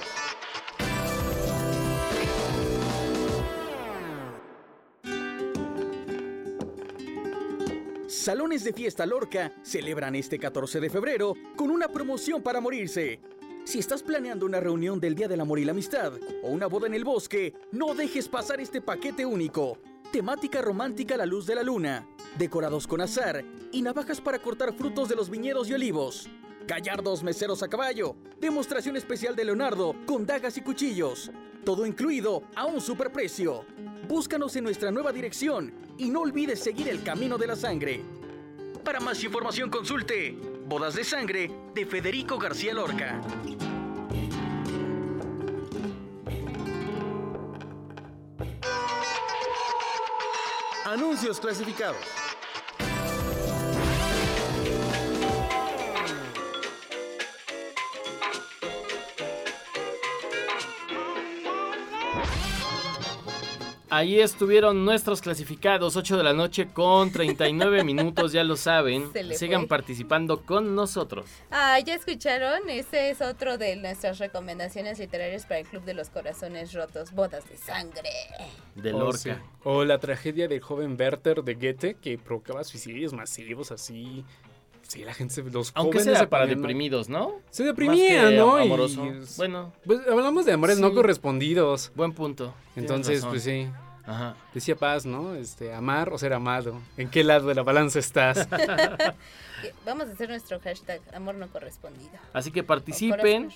[8.08, 13.20] Salones de Fiesta Lorca celebran este 14 de febrero con una promoción para morirse.
[13.64, 16.86] Si estás planeando una reunión del Día del Amor y la Amistad o una boda
[16.86, 19.76] en el bosque, no dejes pasar este paquete único.
[20.10, 25.10] Temática romántica la luz de la luna, decorados con azar y navajas para cortar frutos
[25.10, 26.30] de los viñedos y olivos.
[26.66, 31.30] Gallardos meseros a caballo, demostración especial de Leonardo con dagas y cuchillos.
[31.64, 33.64] Todo incluido a un superprecio.
[34.08, 38.02] Búscanos en nuestra nueva dirección y no olvides seguir el camino de la sangre.
[38.84, 40.36] Para más información consulte
[40.66, 43.20] Bodas de Sangre de Federico García Lorca.
[50.84, 52.25] Anuncios clasificados.
[63.96, 69.10] Ahí estuvieron nuestros clasificados, 8 de la noche con 39 minutos, ya lo saben.
[69.34, 69.68] Sigan fue.
[69.68, 71.24] participando con nosotros.
[71.50, 76.10] Ah, ya escucharon, ese es otro de nuestras recomendaciones literarias para el Club de los
[76.10, 78.10] Corazones Rotos, Bodas de Sangre.
[78.74, 79.18] De Oh, Lorca.
[79.18, 79.30] sí.
[79.64, 84.24] O la tragedia del joven Werther de Goethe que provocaba suicidios masivos así.
[84.82, 87.40] Sí, la gente, se- los Aunque jóvenes sea se para ponían- deprimidos, ¿no?
[87.50, 88.60] Se deprimían, ¿no?
[88.60, 89.04] Y- amoroso.
[89.36, 89.72] Bueno.
[89.84, 91.90] Pues hablamos de amores no correspondidos.
[91.96, 92.54] Buen punto.
[92.76, 93.66] Entonces, pues sí.
[94.06, 94.36] Ajá.
[94.54, 95.34] Decía Paz, ¿no?
[95.34, 96.80] Este, amar o ser amado.
[96.96, 98.48] ¿En qué lado de la balanza estás?
[99.84, 102.10] Vamos a hacer nuestro hashtag amor no correspondido.
[102.32, 103.50] Así que participen.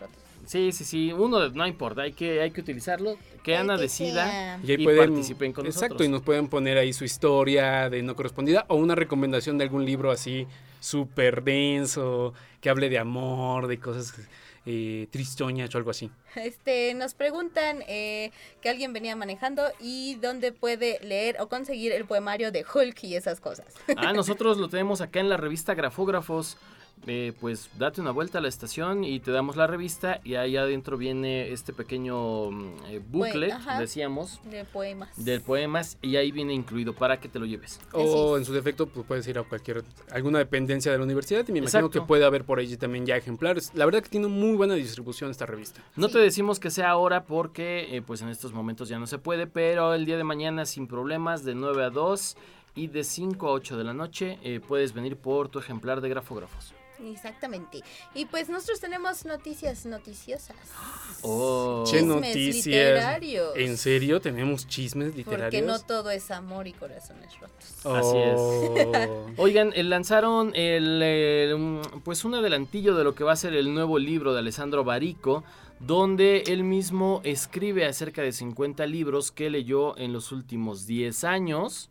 [0.46, 1.12] Sí, sí, sí.
[1.12, 3.16] Uno, no importa, hay que, hay que utilizarlo.
[3.44, 4.60] Que Ana que decida sea.
[4.64, 6.08] Y ahí pueden, participen con exacto, nosotros.
[6.08, 9.84] y nos pueden poner ahí su historia de no correspondida o una recomendación de algún
[9.84, 10.46] libro así
[10.80, 14.14] súper denso, que hable de amor, de cosas
[14.66, 16.10] eh, tristoñas o algo así.
[16.34, 18.30] Este, nos preguntan eh,
[18.60, 23.16] que alguien venía manejando y dónde puede leer o conseguir el poemario de Hulk y
[23.16, 23.74] esas cosas.
[23.96, 26.56] Ah, nosotros lo tenemos acá en la revista Grafógrafos.
[27.06, 30.56] Eh, pues date una vuelta a la estación y te damos la revista y ahí
[30.56, 33.80] adentro viene este pequeño mm, eh, booklet, ajá.
[33.80, 35.08] decíamos, De poemas.
[35.16, 37.80] del poemas y ahí viene incluido para que te lo lleves.
[37.92, 41.52] O en su defecto, pues puedes ir a cualquier, alguna dependencia de la universidad y
[41.52, 41.90] me imagino Exacto.
[41.90, 43.72] que puede haber por allí también ya ejemplares.
[43.74, 45.82] La verdad que tiene muy buena distribución esta revista.
[45.96, 49.18] No te decimos que sea ahora porque eh, pues en estos momentos ya no se
[49.18, 52.36] puede, pero el día de mañana sin problemas de 9 a 2
[52.74, 56.08] y de 5 a 8 de la noche eh, puedes venir por tu ejemplar de
[56.08, 56.74] grafógrafos.
[57.06, 57.82] Exactamente.
[58.14, 60.56] Y pues nosotros tenemos noticias noticiosas.
[61.22, 61.84] Oh.
[61.86, 62.66] Chismes noticias.
[62.66, 63.52] literarios.
[63.56, 65.66] ¿En serio tenemos chismes Porque literarios?
[65.66, 67.66] no todo es amor y corazones rotos.
[67.84, 68.74] Así Oh.
[68.76, 69.08] es.
[69.38, 73.54] Oigan, eh, lanzaron el, eh, un- pues un adelantillo de lo que va a ser
[73.54, 75.44] el nuevo libro de Alessandro Barico,
[75.78, 81.88] donde él mismo escribe acerca de 50 libros que leyó en los últimos 10 años.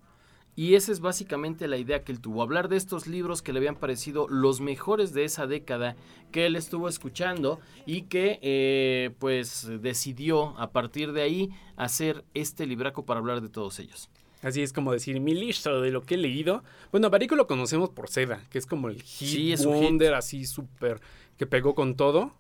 [0.60, 3.60] Y esa es básicamente la idea que él tuvo, hablar de estos libros que le
[3.60, 5.95] habían parecido los mejores de esa década
[6.34, 12.66] que él estuvo escuchando y que eh, pues decidió a partir de ahí hacer este
[12.66, 14.10] libraco para hablar de todos ellos.
[14.41, 16.62] Así es como decir mi listo de lo que he leído.
[16.91, 19.70] Bueno, a Barico lo conocemos por Seda, que es como el hit Sí, es hit.
[19.70, 20.99] wonder así súper
[21.38, 22.34] que pegó con todo.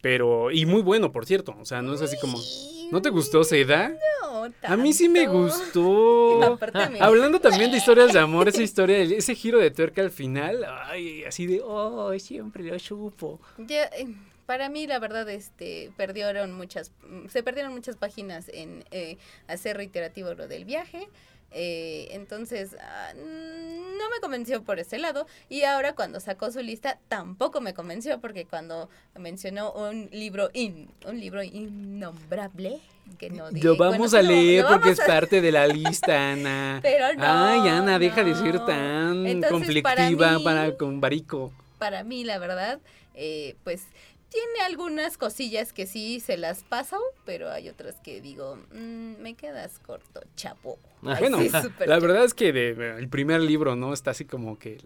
[0.00, 1.54] Pero, y muy bueno, por cierto.
[1.60, 2.38] O sea, no es así como.
[2.90, 3.90] ¿No te gustó Seda?
[3.90, 4.19] No,
[4.62, 6.58] A mí sí me gustó.
[7.00, 11.24] Hablando también de historias de amor, esa historia, ese giro de tuerca al final, ay,
[11.24, 13.40] así de, oh, siempre lo supo.
[13.58, 14.06] Ya, eh,
[14.46, 19.16] para mí, la verdad, este, perdieron muchas, mm, se perdieron muchas páginas en eh,
[19.46, 21.08] hacer reiterativo lo del viaje.
[21.52, 25.26] Eh, entonces, ah, no me convenció por ese lado.
[25.48, 28.88] Y ahora cuando sacó su lista, tampoco me convenció porque cuando
[29.18, 32.80] mencionó un libro, in, un libro innombrable,
[33.18, 36.78] que no diré, Lo vamos a leer porque es a- parte de la lista, Ana.
[36.82, 39.50] Pero no, Ay, Ana, deja de ser tan Entonces,
[39.82, 41.52] conflictiva para con Barico.
[41.78, 42.78] para mí, la verdad,
[43.14, 43.82] eh, pues
[44.30, 49.34] tiene algunas cosillas que sí se las paso, pero hay otras que digo, "Mm, me
[49.34, 50.78] quedas corto, chapo.
[51.04, 52.00] Así, Bueno, la chapo.
[52.00, 53.92] verdad es que de- el primer libro, ¿no?
[53.92, 54.78] Está así como que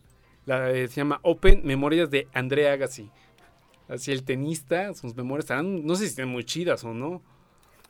[0.46, 3.10] la, eh, se llama Open Memorias de Andrea Agassi.
[3.88, 7.22] Así el tenista, sus memorias estarán, no sé si están muy chidas o no.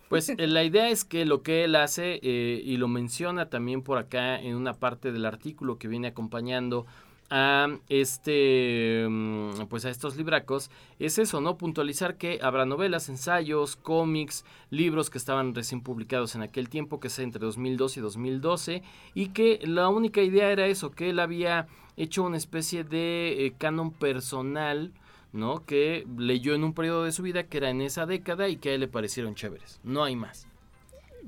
[0.09, 3.83] Pues eh, la idea es que lo que él hace, eh, y lo menciona también
[3.83, 6.85] por acá en una parte del artículo que viene acompañando
[7.31, 13.77] a este mm, pues a estos libracos es eso no puntualizar que habrá novelas ensayos
[13.77, 18.83] cómics libros que estaban recién publicados en aquel tiempo que es entre 2002 y 2012
[19.15, 21.67] y que la única idea era eso que él había
[21.97, 24.93] hecho una especie de eh, canon personal
[25.33, 25.67] ¿no?
[25.67, 28.71] Que leyó en un periodo de su vida que era en esa década y que
[28.71, 29.81] a él le parecieron chéveres.
[29.83, 30.47] No hay más.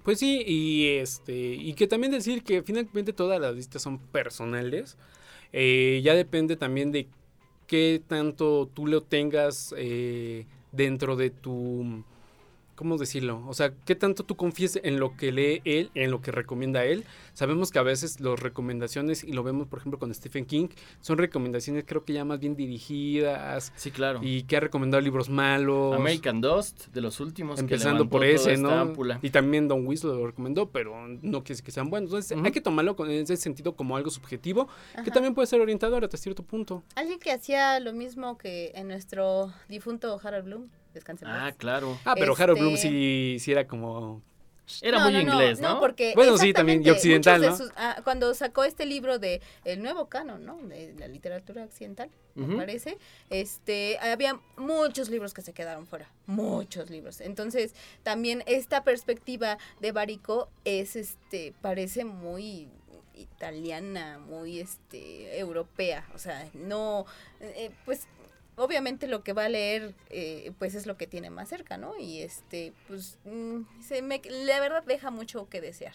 [0.05, 4.97] Pues sí, y este, y que también decir que finalmente todas las listas son personales.
[5.53, 7.09] Eh, ya depende también de
[7.67, 12.05] qué tanto tú lo tengas eh, dentro de tu,
[12.77, 13.43] ¿cómo decirlo?
[13.49, 16.85] O sea, qué tanto tú confíes en lo que lee él, en lo que recomienda
[16.85, 17.05] él.
[17.33, 20.69] Sabemos que a veces las recomendaciones, y lo vemos por ejemplo con Stephen King,
[21.01, 23.73] son recomendaciones creo que ya más bien dirigidas.
[23.77, 24.21] Sí, claro.
[24.23, 25.95] Y que ha recomendado libros malos.
[25.97, 27.59] American Dust, de los últimos.
[27.59, 28.71] Empezando por ese, ¿no?
[28.71, 29.19] ámpula.
[29.23, 32.11] Y también Don Winslow lo recomendó, pero no quiere decir que sean buenos.
[32.11, 34.69] Entonces hay que tomarlo con- en ese sentido como algo subjetivo,
[35.05, 36.83] que también puede ser orientador hasta cierto punto.
[36.95, 41.99] Alguien que hacía lo mismo que en nuestro difunto Harold Bloom, descanse en Ah, claro.
[42.05, 44.21] Ah, pero Harold Bloom Este- sí, sí era como...
[44.83, 45.79] Era muy inglés, ¿no?
[45.79, 47.57] porque Bueno, sí, también, y occidental, ¿no?
[47.57, 50.57] sus- ah, cuando sacó este libro de el nuevo canon, ¿no?
[50.57, 52.99] De la literatura occidental, me parece.
[53.31, 57.21] Este, había muchos libros que se quedaron fuera, muchos libros.
[57.21, 62.69] Entonces, también esta perspectiva de Barico es este parece muy
[63.15, 67.07] italiana, muy este europea, o sea, no
[67.41, 68.09] eh, pues
[68.57, 71.99] obviamente lo que va a leer eh, pues es lo que tiene más cerca, ¿no?
[71.99, 75.95] Y este pues mm, se me la verdad deja mucho que desear.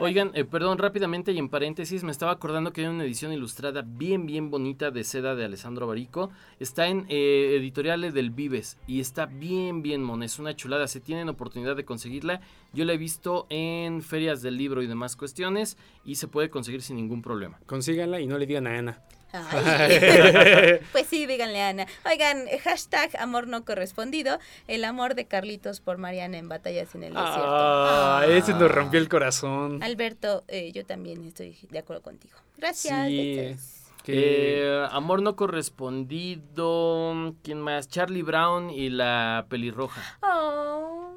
[0.00, 3.82] Oigan, eh, perdón, rápidamente y en paréntesis, me estaba acordando que hay una edición ilustrada
[3.86, 6.30] bien, bien bonita de seda de Alessandro Barico.
[6.58, 10.24] Está en eh, editoriales del Vives y está bien, bien mona.
[10.24, 10.88] Es una chulada.
[10.88, 12.40] Si tienen oportunidad de conseguirla,
[12.72, 15.76] yo la he visto en ferias del libro y demás cuestiones
[16.06, 17.60] y se puede conseguir sin ningún problema.
[17.66, 19.02] Consíganla y no le digan a Ana.
[19.32, 20.78] Ay.
[20.92, 21.86] pues sí, díganle a Ana.
[22.10, 27.14] Oigan, hashtag amor no correspondido, el amor de Carlitos por Mariana en Batallas en el
[27.14, 27.42] Desierto.
[27.44, 29.82] Ah, ese nos rompió el corazón.
[29.82, 32.36] Alberto, eh, yo también estoy de acuerdo contigo.
[32.58, 33.06] Gracias.
[33.08, 33.56] Sí,
[34.04, 37.34] que- Eh, amor no correspondido.
[37.42, 37.88] ¿Quién más?
[37.88, 40.18] Charlie Brown y la pelirroja.
[40.22, 41.14] Oh,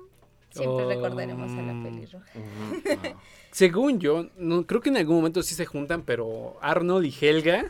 [0.52, 0.90] siempre Oh.
[0.90, 2.26] recordaremos a la pelirroja.
[3.52, 7.66] Según yo, no, creo que en algún momento sí se juntan, pero Arnold y Helga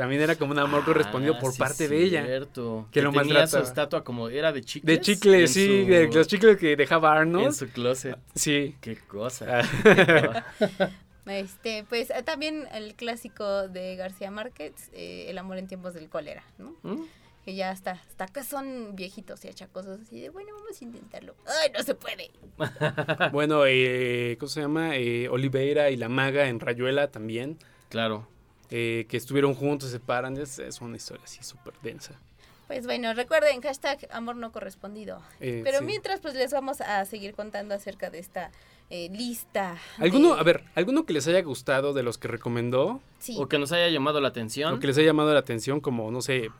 [0.00, 2.24] también era como un amor correspondido Ah, por sí, parte de ella.
[2.24, 2.86] cierto.
[2.90, 3.64] Que, Que lo tenía su maltrataba.
[3.64, 4.96] estatua como era de chicles.
[4.96, 7.46] De chicles, sí, su- de los chicles que dejaba Arnold.
[7.46, 8.16] En su closet.
[8.34, 8.76] Sí.
[8.80, 9.60] Qué cosa.
[9.60, 10.44] Ah.
[11.26, 16.08] Este, pues eh, también el clásico de García Márquez, eh, El amor en tiempos del
[16.08, 16.74] cólera, ¿no?
[16.82, 17.02] ¿Mm?
[17.44, 21.36] Que ya hasta, hasta acá son viejitos y achacosos así de, bueno, vamos a intentarlo.
[21.62, 22.30] ¡Ay, no se puede!
[23.32, 24.96] bueno, eh, ¿cómo se llama?
[24.96, 27.58] Eh, Oliveira y la maga en Rayuela también.
[27.90, 28.26] Claro.
[28.70, 30.36] Eh, que estuvieron juntos, se separan.
[30.36, 32.18] Es, es una historia así súper densa.
[32.66, 35.20] Pues bueno, recuerden, hashtag amor no correspondido.
[35.40, 35.84] Eh, Pero sí.
[35.84, 38.52] mientras, pues les vamos a seguir contando acerca de esta
[38.90, 39.76] eh, lista.
[39.98, 43.00] ¿Alguno, de- a ver, alguno que les haya gustado de los que recomendó?
[43.18, 43.34] Sí.
[43.40, 44.74] O que nos haya llamado la atención.
[44.74, 46.50] O que les haya llamado la atención, como, no sé,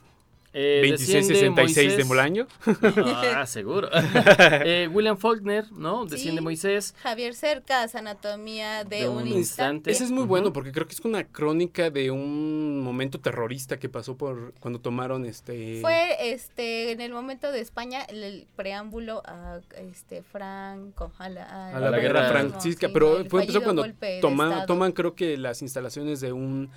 [0.53, 2.46] Eh, 2666 de Molaño.
[3.34, 3.88] Ah, seguro.
[4.64, 6.05] eh, William Faulkner, ¿no?
[6.07, 6.44] Desciende Sí.
[6.44, 6.94] Moisés.
[7.03, 9.90] Javier Cercas, Anatomía de, un, instante.
[9.90, 13.88] Ese es muy bueno porque creo que es una crónica de un momento terrorista que
[13.88, 19.22] pasó por cuando tomaron este Fue este en el momento de España el, el preámbulo
[19.24, 24.07] a este Franco a la, a la, guerra francisca, sí, pero fue empezó cuando golpe
[24.07, 24.66] de toma- Estado.
[24.66, 26.70] toman creo que las instalaciones de un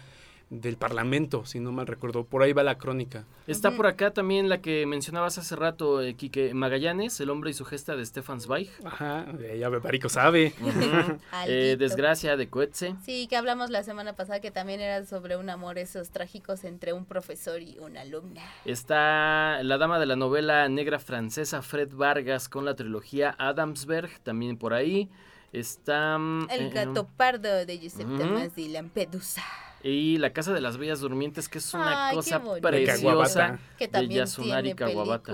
[0.62, 2.26] del parlamento, si no mal recuerdo.
[2.26, 3.26] Por ahí va la crónica.
[3.48, 7.54] Está por acá también la que mencionabas hace rato, eh, Quique Magallanes, El hombre y
[7.54, 8.70] su gesta de Stefan Zweig.
[8.86, 9.26] Ajá,
[9.58, 10.54] ya Barico sabe.
[11.48, 11.76] Eh.
[11.78, 12.96] Desgracia de Coetze.
[13.04, 16.94] Sí, que hablamos la semana pasada que también era sobre un amor esos trágicos entre
[16.94, 18.42] un profesor y una alumna.
[18.66, 24.58] Está la dama de la novela negra francesa Fred Vargas con la trilogía Adamsberg, también
[24.58, 25.10] por ahí.
[25.52, 26.18] Está...
[26.18, 28.18] mm, El eh, gato pardo de Giuseppe ujú.
[28.18, 29.44] Tomás de Lampedusa.
[29.84, 33.60] Y La Casa de las Bellas Durmientes, que es una Ay, qué cosa preciosa.
[33.78, 35.34] Que de también Yasunari tiene Kawabata.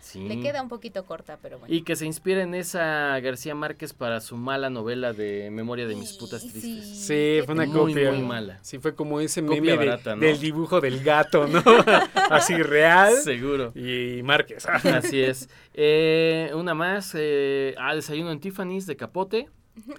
[0.00, 0.26] Sí.
[0.26, 1.74] Le queda un poquito corta, pero bueno.
[1.74, 5.94] Y que se inspira en esa García Márquez para su mala novela de Memoria de
[5.96, 7.06] mis putas tristes.
[7.06, 8.12] Sí, fue una muy, copia.
[8.12, 8.58] Muy mala.
[8.62, 10.22] Sí, fue como ese Copia meme de- barata, ¿no?
[10.22, 11.62] del dibujo del gato, ¿no?
[12.30, 13.14] Así real.
[13.16, 13.72] Seguro.
[13.74, 14.64] Y Márquez.
[14.66, 15.48] Así es.
[15.74, 17.12] Eh, una más.
[17.14, 19.48] Eh, ah, Desayuno en Tiffany's de Capote.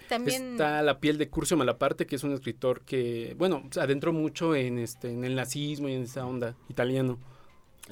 [0.08, 4.14] También Está La piel de Curcio Malaparte, que es un escritor que, bueno, se adentró
[4.14, 7.18] mucho en este en el nazismo y en esa onda italiano.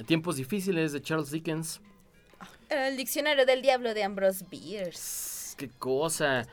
[0.06, 1.80] Tiempos difíciles de Charles Dickens.
[2.70, 5.54] el diccionario del diablo de Ambrose Bierce.
[5.56, 6.46] Qué cosa.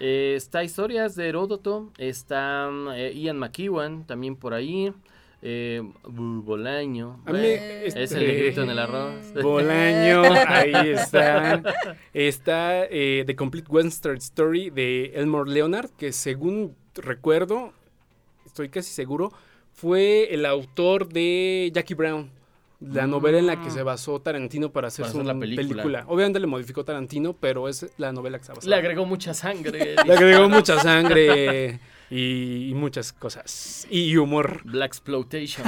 [0.00, 1.92] Eh, está Historias de Heródoto.
[1.98, 4.92] Está eh, Ian McEwan también por ahí.
[5.42, 7.22] Eh, Bolaño.
[7.24, 9.32] A mí, este, es el negrito en el arroz.
[9.42, 11.62] Bolaño, ahí está.
[12.12, 17.72] Está eh, The Complete Western Story de Elmore Leonard, que según recuerdo,
[18.44, 19.32] estoy casi seguro,
[19.72, 22.30] fue el autor de Jackie Brown.
[22.80, 23.72] La novela en la que Mm.
[23.72, 26.04] se basó Tarantino para hacer su película.
[26.08, 28.66] Obviamente le modificó Tarantino, pero es la novela que se basó.
[28.68, 29.96] Le agregó mucha sangre.
[30.06, 31.78] Le agregó mucha sangre
[32.10, 33.86] y, y muchas cosas.
[33.90, 34.60] Y humor.
[34.64, 35.66] Black Exploitation.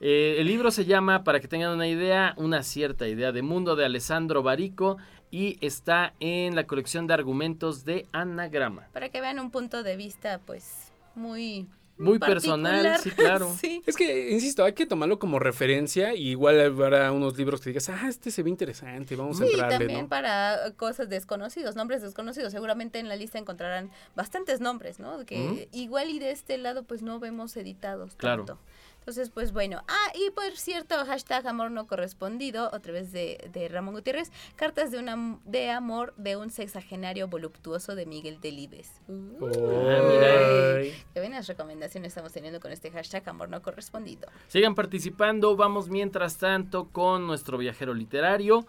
[0.00, 3.76] Eh, el libro se llama, para que tengan una idea, una cierta idea de mundo
[3.76, 4.98] de Alessandro Barico
[5.30, 8.88] y está en la colección de argumentos de Anagrama.
[8.92, 11.66] Para que vean un punto de vista, pues, muy...
[11.98, 13.54] Muy personal, sí, claro.
[13.60, 13.82] Sí.
[13.86, 17.88] Es que, insisto, hay que tomarlo como referencia y igual habrá unos libros que digas,
[17.90, 20.08] ah, este se ve interesante, vamos a Sí, entrarle, también ¿no?
[20.08, 22.52] para cosas desconocidos, nombres desconocidos.
[22.52, 25.24] Seguramente en la lista encontrarán bastantes nombres, ¿no?
[25.26, 28.44] Que igual y de este lado pues no vemos editados Claro.
[28.44, 28.60] tanto.
[29.02, 29.82] Entonces, pues bueno.
[29.88, 34.92] Ah, y por cierto, hashtag amor no correspondido, otra vez de, de Ramón Gutiérrez, cartas
[34.92, 38.92] de, una, de amor de un sexagenario voluptuoso de Miguel Delibes.
[39.08, 39.48] Uh,
[39.88, 40.82] Ah, mira.
[41.12, 44.28] Qué buenas recomendaciones estamos teniendo con este hashtag amor no correspondido.
[44.46, 48.66] Sigan participando, vamos mientras tanto con nuestro viajero literario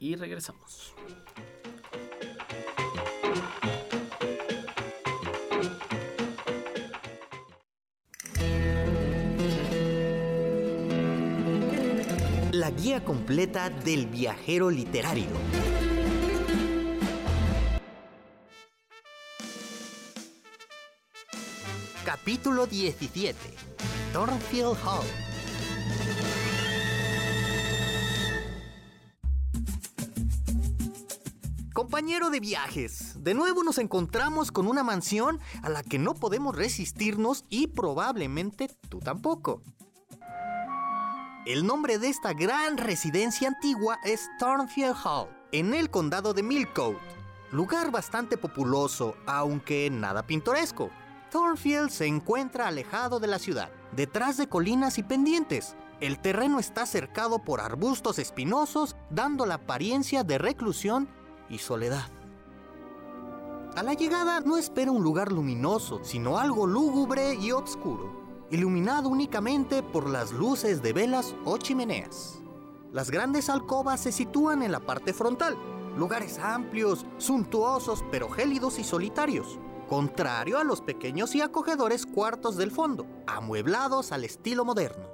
[0.00, 0.94] y regresamos.
[12.66, 15.28] La guía completa del viajero literario.
[22.04, 23.36] Capítulo 17.
[24.12, 25.06] Thornfield Hall.
[31.72, 36.56] Compañero de viajes, de nuevo nos encontramos con una mansión a la que no podemos
[36.56, 39.62] resistirnos y probablemente tú tampoco.
[41.46, 46.98] El nombre de esta gran residencia antigua es Thornfield Hall, en el condado de Millcote.
[47.52, 50.90] Lugar bastante populoso, aunque nada pintoresco.
[51.30, 55.76] Thornfield se encuentra alejado de la ciudad, detrás de colinas y pendientes.
[56.00, 61.08] El terreno está cercado por arbustos espinosos, dando la apariencia de reclusión
[61.48, 62.10] y soledad.
[63.76, 69.82] A la llegada no espera un lugar luminoso, sino algo lúgubre y oscuro iluminado únicamente
[69.82, 72.40] por las luces de velas o chimeneas.
[72.92, 75.56] Las grandes alcobas se sitúan en la parte frontal,
[75.96, 82.70] lugares amplios, suntuosos pero gélidos y solitarios, contrario a los pequeños y acogedores cuartos del
[82.70, 85.08] fondo, amueblados al estilo moderno.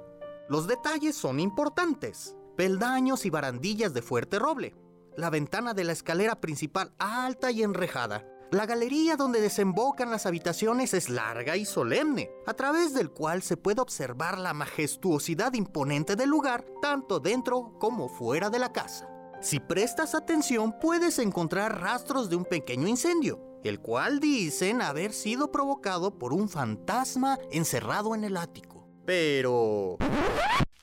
[0.49, 4.75] Los detalles son importantes, peldaños y barandillas de fuerte roble,
[5.15, 10.93] la ventana de la escalera principal alta y enrejada, la galería donde desembocan las habitaciones
[10.93, 16.29] es larga y solemne, a través del cual se puede observar la majestuosidad imponente del
[16.29, 19.09] lugar, tanto dentro como fuera de la casa.
[19.41, 25.51] Si prestas atención, puedes encontrar rastros de un pequeño incendio, el cual dicen haber sido
[25.51, 28.87] provocado por un fantasma encerrado en el ático.
[29.05, 29.97] Pero...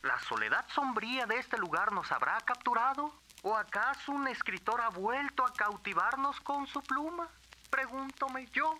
[0.02, 3.12] ¿La soledad sombría de este lugar nos habrá capturado?
[3.42, 7.30] ¿O acaso un escritor ha vuelto a cautivarnos con su pluma?
[7.70, 8.74] Pregúntome yo.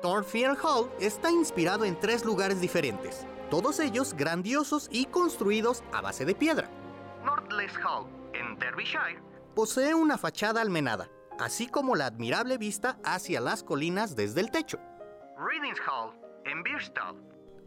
[0.00, 6.24] Thornfield Hall está inspirado en tres lugares diferentes, todos ellos grandiosos y construidos a base
[6.24, 6.68] de piedra.
[7.24, 9.22] Northless Hall, en Derbyshire,
[9.54, 11.08] posee una fachada almenada,
[11.38, 14.78] así como la admirable vista hacia las colinas desde el techo.
[15.38, 16.12] Readings Hall,
[16.44, 17.16] en Birstall,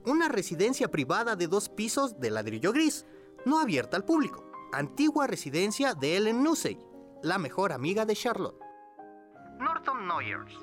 [0.06, 3.06] una residencia privada de dos pisos de ladrillo gris,
[3.46, 6.80] no abierta al público, antigua residencia de Ellen Nusey,
[7.24, 8.65] la mejor amiga de Charlotte.
[9.60, 10.54] Norton Noyers.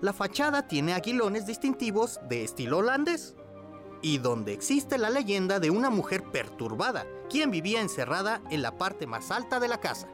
[0.00, 3.34] La fachada tiene aguilones distintivos de estilo holandés
[4.02, 9.06] y donde existe la leyenda de una mujer perturbada, quien vivía encerrada en la parte
[9.06, 10.08] más alta de la casa.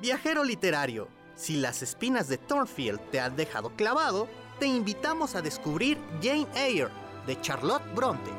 [0.00, 5.98] Viajero literario, si las espinas de Thornfield te han dejado clavado, te invitamos a descubrir
[6.22, 6.90] Jane Eyre
[7.26, 8.30] de Charlotte Bronte.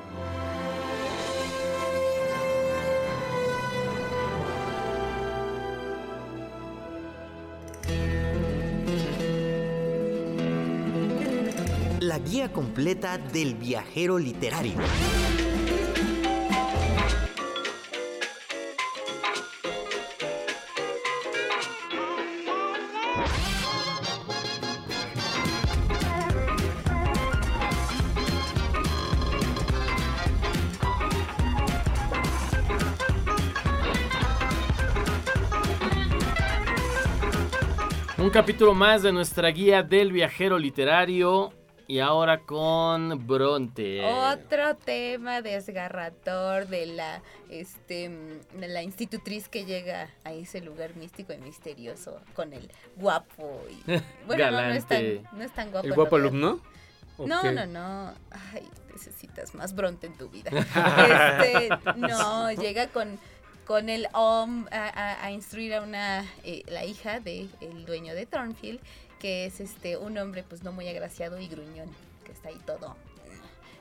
[12.08, 14.76] La guía completa del viajero literario.
[38.18, 41.51] Un capítulo más de nuestra guía del viajero literario
[41.88, 44.04] y ahora con Bronte.
[44.04, 48.10] Otro tema desgarrador de la, este,
[48.54, 53.92] de la institutriz que llega a ese lugar místico y misterioso con el guapo y
[54.28, 55.88] bueno, no, no, es tan, no es tan guapo.
[55.88, 56.60] ¿El guapo alumno?
[57.18, 58.14] No, no, no.
[58.54, 60.52] Ay, necesitas más Bronte en tu vida.
[61.42, 63.18] este, no, llega con
[63.66, 68.26] con el OM a, a, instruir a una eh, la hija del el dueño de
[68.26, 68.80] Thornfield
[69.20, 71.89] que es este un hombre pues no muy agraciado y gruñón
[72.26, 72.95] que está ahí todo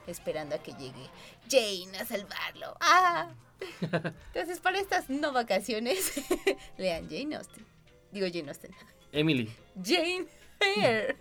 [0.06, 1.10] esperando a que llegue
[1.50, 3.30] Jane a salvarlo ah
[3.80, 6.12] entonces para estas no vacaciones
[6.78, 7.64] lean Jane Austen
[8.12, 8.70] digo Jane Austen
[9.12, 9.50] Emily
[9.82, 10.26] Jane
[10.60, 11.16] Eyre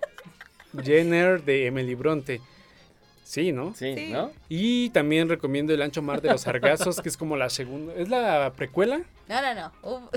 [0.74, 2.42] Jane Eyre de Emily Bronte
[3.26, 3.74] Sí, ¿no?
[3.74, 4.32] Sí, ¿no?
[4.50, 7.92] Y también recomiendo El ancho mar de los sargazos, que es como la segunda.
[7.96, 9.02] ¿Es la precuela?
[9.28, 9.72] No, no, no.
[9.82, 10.10] Uh,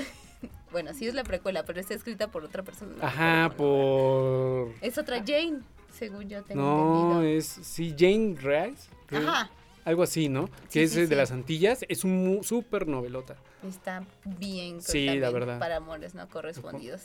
[0.70, 2.94] bueno, sí es la precuela, pero está escrita por otra persona.
[3.00, 4.72] Ajá, por.
[4.80, 5.60] Es otra Jane,
[5.92, 7.38] según yo tengo no, entendido.
[7.38, 7.46] es.
[7.62, 8.88] Sí, Jane Rice.
[9.10, 9.50] Ajá.
[9.84, 10.48] Algo así, ¿no?
[10.70, 11.14] Que Sí, es sí, de sí.
[11.14, 11.84] las Antillas.
[11.88, 13.36] Es un súper novelota.
[13.66, 14.82] Está bien.
[14.82, 15.58] Sí, también la verdad.
[15.58, 17.00] Para amores no correspondidos.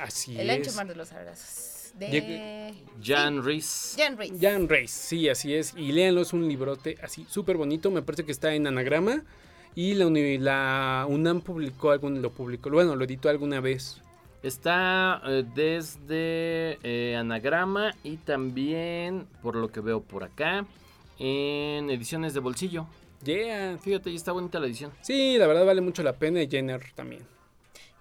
[0.00, 0.56] Así El es.
[0.66, 1.92] ancho mar de los sargazos.
[1.98, 3.96] De Jan Rees.
[3.98, 4.32] Jan Rees.
[4.40, 5.74] Jan Reis, sí, así es.
[5.76, 7.90] Y léanlo, es un librote así súper bonito.
[7.90, 9.22] Me parece que está en anagrama.
[9.74, 14.02] Y la, UNAM publicó algún, lo publicó, bueno, lo editó alguna vez.
[14.42, 20.66] Está eh, desde eh, Anagrama y también, por lo que veo por acá,
[21.18, 22.86] en ediciones de bolsillo.
[23.24, 23.78] Yeah.
[23.78, 24.90] Fíjate, y está bonita la edición.
[25.00, 27.22] Sí, la verdad vale mucho la pena y Jenner también.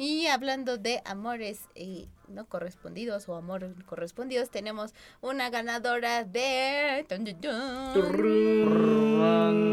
[0.02, 7.06] Y hablando de amores eh, no correspondidos o amor correspondidos, tenemos una ganadora de...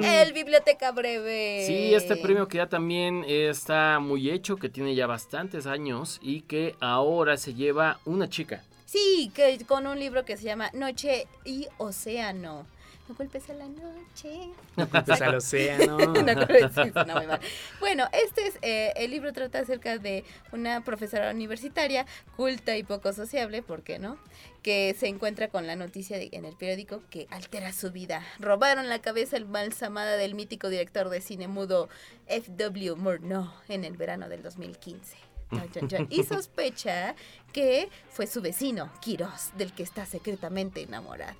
[0.05, 1.65] El Biblioteca Breve.
[1.67, 6.43] Sí, este premio que ya también está muy hecho, que tiene ya bastantes años y
[6.43, 8.63] que ahora se lleva una chica.
[8.85, 12.67] Sí, que con un libro que se llama Noche y Océano.
[13.09, 14.51] No culpes a la noche.
[14.77, 15.97] No culpes al océano.
[17.07, 17.41] No muy mal.
[17.81, 22.07] Bueno, este es eh, el libro trata acerca de una profesora universitaria
[22.37, 24.19] culta y poco sociable, ¿por qué no?
[24.63, 28.23] Que se encuentra con la noticia de- en el periódico que altera su vida.
[28.41, 31.89] Robaron la cabeza embalsamada del mítico director de cine mudo
[32.27, 32.95] F.W.
[32.97, 35.17] Murnau en el verano del 2015.
[35.51, 36.07] Chan, chan, chan.
[36.11, 37.15] Y sospecha
[37.55, 41.37] que fue su vecino, Quiroz, del que está secretamente enamorada.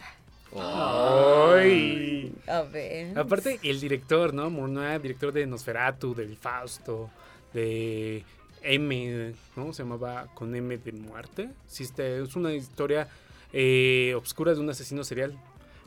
[0.57, 2.33] Ay.
[2.47, 3.19] A ver.
[3.19, 4.51] Aparte, el director, ¿no?
[4.51, 7.11] Murnau, director de Nosferatu, del Fausto,
[7.53, 8.25] de
[8.63, 9.73] M, ¿no?
[9.73, 11.51] Se llamaba Con M de Muerte.
[11.67, 13.09] Sí, este, es una historia
[13.53, 15.39] eh, obscura de un asesino serial.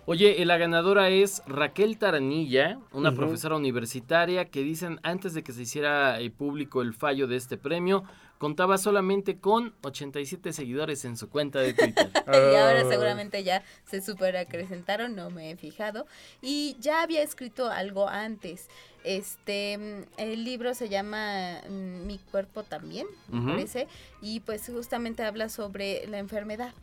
[0.06, 5.54] Oye, eh, la ganadora es Raquel Taranilla, una profesora universitaria que dicen antes de que
[5.54, 8.04] se hiciera eh, público el fallo de este premio,
[8.42, 12.10] contaba solamente con 87 seguidores en su cuenta de Twitter.
[12.28, 16.08] y ahora seguramente ya se super acrecentaron, no me he fijado.
[16.42, 18.68] Y ya había escrito algo antes.
[19.04, 23.88] Este, mm, el libro se llama mm, Mi cuerpo también, me parece,
[24.24, 26.74] y pues justamente habla sobre la enfermedad.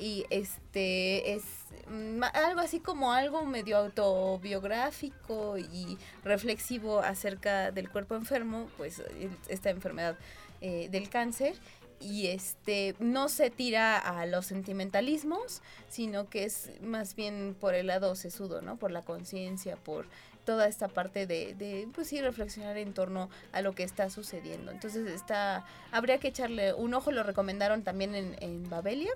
[0.00, 1.42] y este es
[1.90, 9.02] mm, algo así como algo medio autobiográfico y reflexivo acerca del cuerpo enfermo, pues
[9.48, 10.18] esta enfermedad
[10.60, 11.54] eh, del cáncer
[12.00, 17.88] y este no se tira a los sentimentalismos, sino que es más bien por el
[17.88, 18.76] lado sesudo, ¿no?
[18.76, 20.06] Por la conciencia, por
[20.44, 24.72] toda esta parte de, de, pues sí, reflexionar en torno a lo que está sucediendo.
[24.72, 29.12] Entonces está, habría que echarle un ojo, lo recomendaron también en, en Babelia.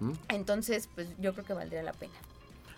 [0.00, 0.12] ¿Mm?
[0.28, 2.14] Entonces, pues yo creo que valdría la pena.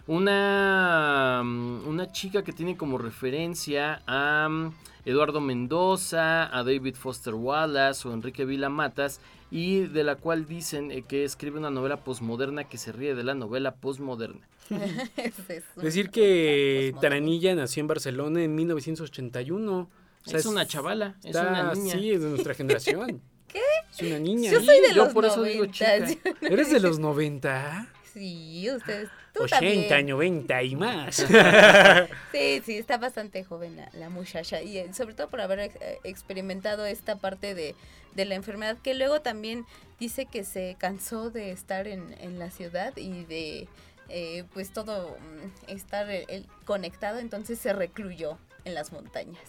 [0.07, 4.75] Una, mm, una chica que tiene como referencia a mm,
[5.05, 10.91] Eduardo Mendoza, a David Foster Wallace o Enrique Vila Matas y de la cual dicen
[10.91, 14.49] eh, que escribe una novela posmoderna que se ríe de la novela posmoderna.
[15.77, 19.91] Decir que Taranilla nació en Barcelona en 1981.
[20.27, 21.95] es, una chavala, es una niña.
[21.95, 23.21] Sí, es de nuestra generación.
[23.49, 23.61] ¿Qué?
[23.93, 24.51] Es una niña.
[24.51, 26.07] Yo soy de Yo los por eso digo 90.
[26.07, 26.31] chica.
[26.41, 27.94] ¿Eres de los 90?
[28.15, 29.09] Sí, ustedes.
[29.35, 30.07] Tú 80, también.
[30.07, 31.17] 90 y más.
[32.33, 35.73] Sí, sí, está bastante joven la, la muchacha y eh, sobre todo por haber eh,
[36.05, 37.75] experimentado esta parte de,
[38.15, 39.67] de la enfermedad que luego también
[39.99, 43.69] dice que se cansó de estar en, en la ciudad y de
[44.09, 49.43] eh, pues todo mm, estar eh, el- conectado, entonces se recluyó en las montañas.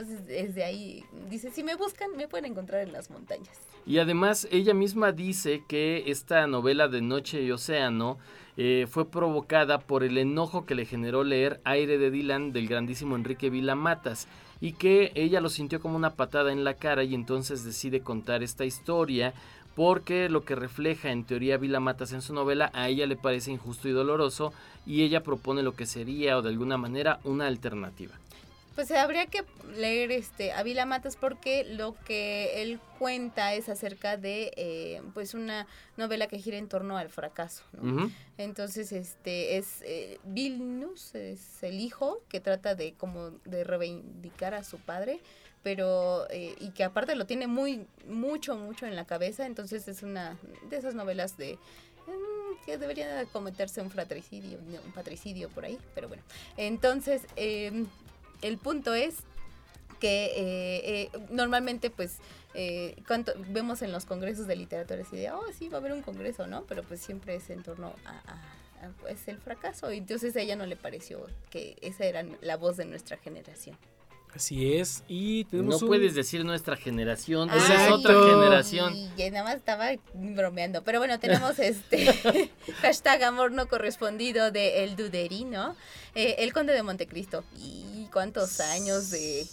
[0.00, 3.60] Entonces desde ahí dice, si me buscan me pueden encontrar en las montañas.
[3.84, 8.16] Y además ella misma dice que esta novela de Noche y Océano
[8.56, 13.14] eh, fue provocada por el enojo que le generó leer Aire de Dylan del grandísimo
[13.14, 14.26] Enrique Vila Matas
[14.58, 18.42] y que ella lo sintió como una patada en la cara y entonces decide contar
[18.42, 19.34] esta historia
[19.76, 23.52] porque lo que refleja en teoría Vila Matas en su novela a ella le parece
[23.52, 24.54] injusto y doloroso
[24.86, 28.14] y ella propone lo que sería o de alguna manera una alternativa.
[28.80, 29.44] Pues habría que
[29.76, 35.34] leer este a Vila Matas porque lo que él cuenta es acerca de eh, pues
[35.34, 35.66] una
[35.98, 37.62] novela que gira en torno al fracaso.
[37.74, 38.10] ¿no?
[38.38, 44.64] Entonces este es eh, Vilnus es el hijo que trata de como de reivindicar a
[44.64, 45.20] su padre
[45.62, 50.02] pero eh, y que aparte lo tiene muy mucho mucho en la cabeza entonces es
[50.02, 50.38] una
[50.70, 51.58] de esas novelas de
[52.06, 56.22] mm, que debería cometerse un fratricidio un patricidio por ahí pero bueno
[56.56, 57.86] entonces em,
[58.42, 59.16] el punto es
[60.00, 62.18] que eh, eh, normalmente pues
[62.54, 65.92] eh, cuanto vemos en los congresos de literatura así de oh sí va a haber
[65.92, 68.56] un congreso no pero pues siempre es en torno a, a-
[69.02, 69.92] pues el fracaso.
[69.92, 73.76] Y entonces a ella no le pareció que esa era la voz de nuestra generación
[74.34, 75.02] Así es.
[75.08, 78.94] Y No tenemos un- puedes decir nuestra generación, esa es otra generación.
[79.16, 80.82] y nada más estaba bromeando.
[80.84, 82.50] Pero bueno, tenemos este
[82.82, 85.74] hashtag amor no correspondido de El Duderino,
[86.14, 87.44] eh, el conde de Montecristo.
[87.58, 89.46] Y cuántos años de,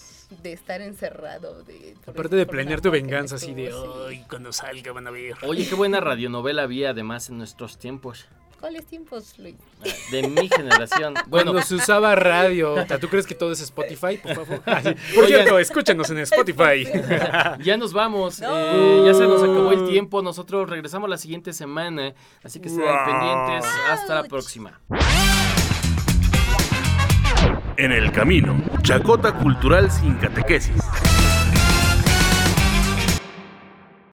[0.44, 1.64] de estar encerrado.
[1.64, 3.72] De, Aparte de planear tu venganza, así de,
[4.08, 5.36] ay, cuando salga van a ver.
[5.44, 8.28] Oye, qué buena radionovela había además en nuestros tiempos.
[8.60, 9.56] ¿Cuáles tiempos, Luis?
[10.12, 11.14] De mi generación.
[11.28, 12.74] Bueno, Bueno, se usaba radio.
[12.74, 14.18] O sea, ¿Tú crees que todo es Spotify?
[14.18, 14.62] Por favor.
[15.16, 16.88] Por cierto, escúchanos en Spotify.
[17.64, 18.42] ya nos vamos.
[18.42, 20.22] eh, ya se nos acabó el tiempo.
[20.24, 22.14] Nosotros regresamos la siguiente semana.
[22.44, 22.96] Así que estén Wow.
[23.06, 23.70] pendientes.
[23.92, 24.80] Hasta la próxima.
[27.78, 30.82] En el camino, Chacota Cultural sin catequesis.